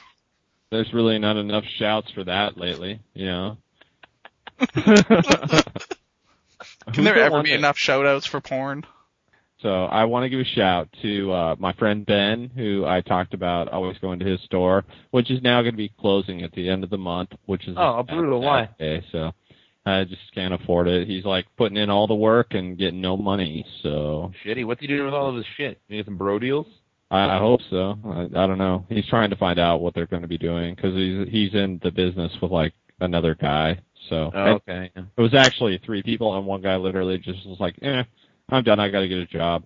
[0.72, 3.58] There's really not enough shouts for that lately, you know.
[6.94, 8.86] Can there ever be enough shout outs for porn?
[9.62, 13.34] So I want to give a shout to uh, my friend Ben, who I talked
[13.34, 16.70] about always going to his store, which is now going to be closing at the
[16.70, 18.42] end of the month, which is Oh, brutal.
[18.42, 18.70] Why?
[18.80, 19.32] Okay, so
[19.86, 21.08] I just can't afford it.
[21.08, 24.66] He's like putting in all the work and getting no money, so Shitty.
[24.66, 25.80] What's he doing with all of this shit?
[25.90, 26.66] You get some bro deals?
[27.12, 27.98] I, I hope so.
[28.06, 28.86] I, I don't know.
[28.90, 31.80] He's trying to find out what they're going to be doing because he's he's in
[31.84, 33.80] the business with like another guy.
[34.10, 34.90] So Oh, okay.
[34.96, 38.04] it was actually three people, and one guy literally just was like, "Eh,
[38.50, 38.80] I'm done.
[38.80, 39.64] I got to get a job."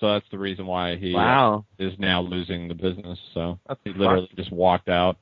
[0.00, 1.64] So that's the reason why he Wow.
[1.78, 3.18] is now losing the business.
[3.34, 5.16] So That's he literally just walked out.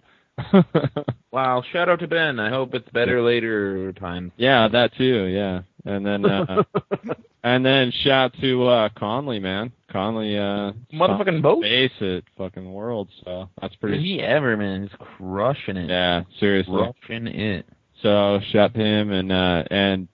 [1.31, 1.63] Wow.
[1.73, 2.41] Shout out to Ben.
[2.41, 4.33] I hope it's better later times.
[4.39, 5.25] yeah, that too.
[5.27, 6.63] Yeah, And then, uh,
[7.45, 9.71] and then shout to, uh, Conley, man.
[9.93, 11.63] Conley, uh, Motherfucking boat.
[11.63, 14.83] base it, fucking World, so that's Is pretty, he ever, man?
[14.89, 15.91] He's crushing it.
[15.91, 16.81] yeah, seriously.
[17.03, 17.67] Crushing it.
[18.03, 20.09] So shout to him and, uh, and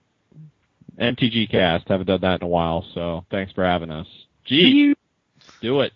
[0.99, 1.87] MTG cast.
[1.87, 4.07] Haven't done that in a while, so thanks for having us.
[4.45, 4.95] Gee,
[5.61, 5.93] do it.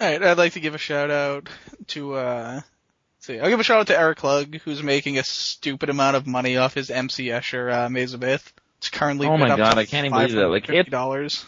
[0.00, 1.48] Alright, I'd like to give a shout out
[1.88, 2.66] to, uh, let's
[3.24, 6.26] see, I'll give a shout out to Eric Klug, who's making a stupid amount of
[6.26, 8.52] money off his MC Escher, uh, Maze of Ith.
[8.78, 10.48] It's currently Oh my God, I can't even believe that.
[10.48, 11.44] Like, it- $550.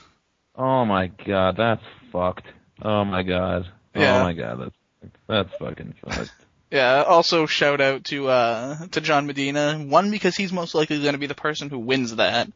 [0.54, 2.46] Oh my god, that's fucked.
[2.80, 3.68] Oh my god.
[3.94, 4.20] Yeah.
[4.20, 6.32] Oh my god, that's that's fucking fucked.
[6.68, 9.78] Yeah, also shout out to, uh, to John Medina.
[9.78, 12.48] One, because he's most likely going to be the person who wins that.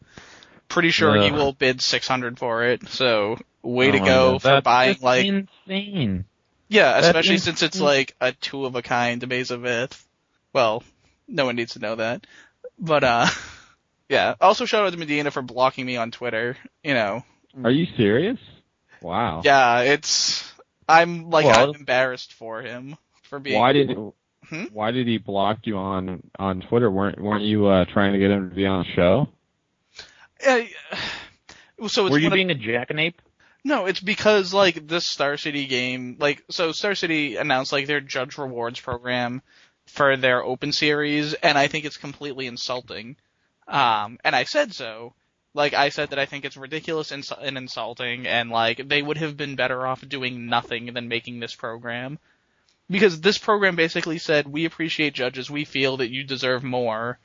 [0.67, 4.49] Pretty sure he will bid 600 for it, so way Oh to go God, for
[4.49, 6.25] that's buying like, insane.
[6.71, 7.87] Yeah, that's especially since it's insane.
[7.87, 10.07] like a two of a kind Maze of Ith.
[10.55, 10.83] Well,
[11.29, 12.27] no one needs to know that.
[12.79, 13.27] But, uh,
[14.09, 14.35] yeah.
[14.41, 17.25] Also shout out to Medina for blocking me on Twitter, you know.
[17.63, 18.39] Are you serious?
[19.03, 19.43] Wow.
[19.45, 20.51] Yeah, it's,
[20.89, 23.91] I'm like, Well- I'm embarrassed for him for being, Why did
[24.49, 24.65] Hmm?
[24.73, 26.91] why did he block you on on Twitter?
[26.91, 29.29] weren't weren't you uh, trying to get him to be on the show?
[30.45, 30.63] Uh,
[31.89, 33.15] so it's Were you one of- being a jackanape?
[33.63, 38.01] No, it's because like this Star City game, like so Star City announced like their
[38.01, 39.43] judge rewards program
[39.87, 43.17] for their open series, and I think it's completely insulting.
[43.69, 45.15] Um, and I said so.
[45.53, 49.19] Like I said that I think it's ridiculous and, and insulting, and like they would
[49.19, 52.19] have been better off doing nothing than making this program.
[52.89, 57.19] Because this program basically said, we appreciate judges, we feel that you deserve more,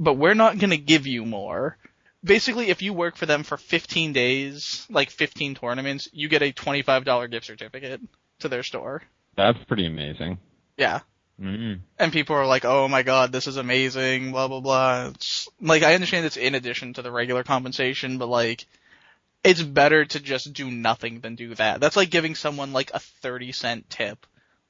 [0.00, 1.76] but we're not gonna give you more
[2.24, 6.52] basically if you work for them for 15 days, like 15 tournaments, you get a
[6.52, 8.00] $25 gift certificate
[8.40, 9.02] to their store.
[9.36, 10.38] That's pretty amazing.
[10.76, 11.00] Yeah.
[11.40, 11.80] Mm.
[11.98, 15.08] And people are like, oh my god, this is amazing, blah blah blah.
[15.08, 18.66] It's, like, I understand it's in addition to the regular compensation, but like,
[19.42, 21.80] it's better to just do nothing than do that.
[21.80, 24.26] That's like giving someone like a 30 cent tip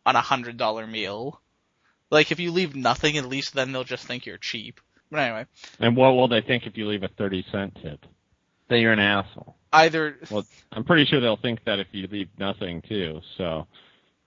[0.07, 1.41] on a hundred dollar meal.
[2.11, 4.81] Like, if you leave nothing, at least then they'll just think you're cheap.
[5.15, 5.47] But anyway,
[5.79, 8.05] And what will they think if you leave a thirty cent tip?
[8.69, 9.55] That you're an asshole.
[9.73, 13.21] either, Well, I'm pretty sure they'll think that if you leave nothing too.
[13.39, 13.69] So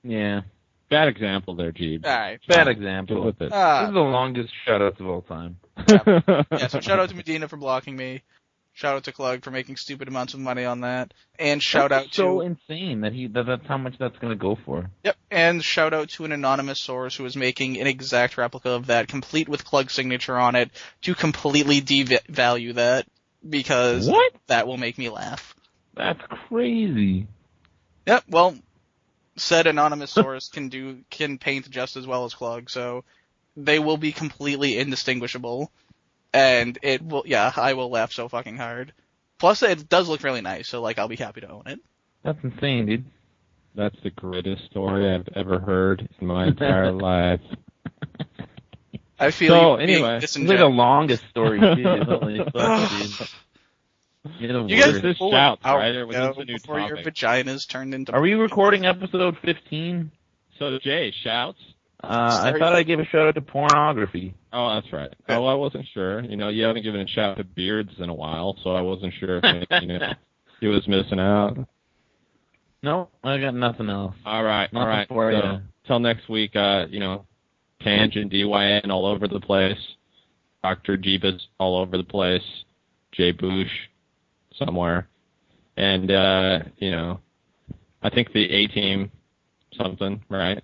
[0.02, 0.44] Yeah.
[0.90, 2.06] bad example there, Jeebs.
[2.06, 2.40] alright.
[2.48, 3.22] Bad Get example.
[3.22, 3.52] with it.
[3.52, 5.58] Uh, this is the longest shoutouts of all time.
[5.90, 8.22] yeah, so shout out to Medina for blocking me.
[8.78, 11.12] Shout out to Klug for making stupid amounts of money on that.
[11.40, 14.20] And shout That's out so to so insane that he that, that's how much that's
[14.20, 14.92] gonna go for.
[15.04, 18.86] Yep, and shout out to an anonymous source who is making an exact replica of
[18.86, 20.70] that, complete with Klug's signature on it,
[21.02, 23.08] to completely devalue that
[23.50, 24.32] because What?
[24.46, 25.56] that will make me laugh.
[25.96, 27.26] That's crazy.
[28.06, 28.56] Yep, well,
[29.38, 33.04] said anonymous source can do can paint just as well as Klug, so
[33.56, 35.72] they will be completely indistinguishable,
[36.38, 37.24] and it will.
[37.26, 38.94] Yeah, I will laugh so fucking hard.
[39.40, 41.80] Plus, it does look really nice, so like I'll be happy to own it.
[42.24, 43.06] That's insane, dude.
[43.76, 47.42] That's the greatest story I've ever heard in my entire life.
[49.20, 51.84] I feel So, you anyway, This is the longest story, too.
[52.06, 53.28] Holy fuck, dude.
[54.40, 55.04] You're the You guys worst.
[55.04, 55.96] This pull out right?
[55.96, 57.14] Or was now this a new before your topic?
[57.16, 58.12] vaginas turned into.
[58.14, 60.12] Are we recording episode 15?
[60.60, 61.60] So Jay shouts.
[62.04, 64.36] Uh, I thought I'd give a shout out to pornography.
[64.54, 65.12] Oh, that's right.
[65.30, 66.22] Oh, I wasn't sure.
[66.24, 69.14] You know, you haven't given a shout to beards in a while, so I wasn't
[69.20, 70.14] sure if you know,
[70.60, 71.58] he was missing out.
[72.84, 74.14] No, I got nothing else.
[74.26, 75.08] All right, all Nothing right.
[75.08, 75.60] for So, ya.
[75.88, 77.26] till next week, uh, you know,
[77.82, 79.78] Tangent, DYN all over the place.
[80.64, 80.98] Dr.
[80.98, 82.44] Jeebus all over the place.
[83.12, 83.70] Jay Boosh
[84.56, 85.08] somewhere.
[85.76, 87.20] And, uh, you know,
[88.04, 89.12] I think the A team
[89.76, 90.64] something, right?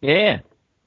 [0.00, 0.40] Yeah.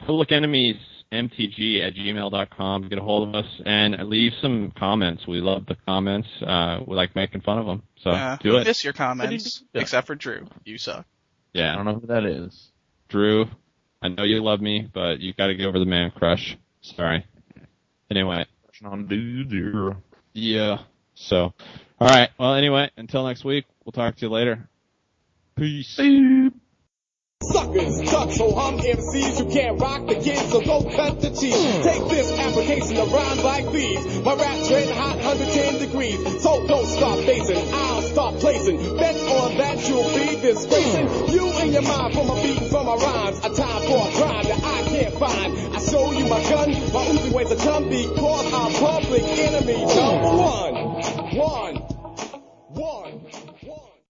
[0.06, 0.78] Public Enemies
[1.12, 2.88] MTG at gmail.com.
[2.90, 5.28] Get a hold of us and leave some comments.
[5.28, 6.28] We love the comments.
[6.46, 7.84] Uh, we like making fun of them.
[8.02, 8.68] So Uh, do we it.
[8.68, 9.82] Miss your comments, Yeah.
[9.82, 10.48] except for Drew.
[10.66, 11.06] You suck.
[11.54, 12.72] Yeah, I don't know who that is.
[13.10, 13.46] Drew,
[14.02, 16.58] I know you love me, but you gotta get over the man crush.
[16.82, 17.26] Sorry.
[18.10, 18.46] Anyway.
[18.84, 19.94] On dude, yeah.
[20.34, 20.78] Yeah.
[21.14, 21.54] So,
[22.00, 22.30] alright.
[22.40, 24.70] Well, anyway, until next week, we'll talk to you later.
[25.56, 26.00] Peace.
[27.42, 31.58] Suckers, suck, so hum MCs who can't rock the kids, so go cut the cheese.
[31.84, 34.22] Take this application of rhymes like these.
[34.22, 36.44] My rap trend hot 110 degrees.
[36.44, 38.78] So don't stop facing, I'll stop placing.
[38.96, 41.08] Bets on that you'll be disgracing.
[41.34, 43.40] You and your mind from a beat from my rhymes.
[43.40, 45.76] A time for a crime that I can't find.
[45.76, 49.82] I show you my gun, my Uzi weighs a ton because I'm public enemy.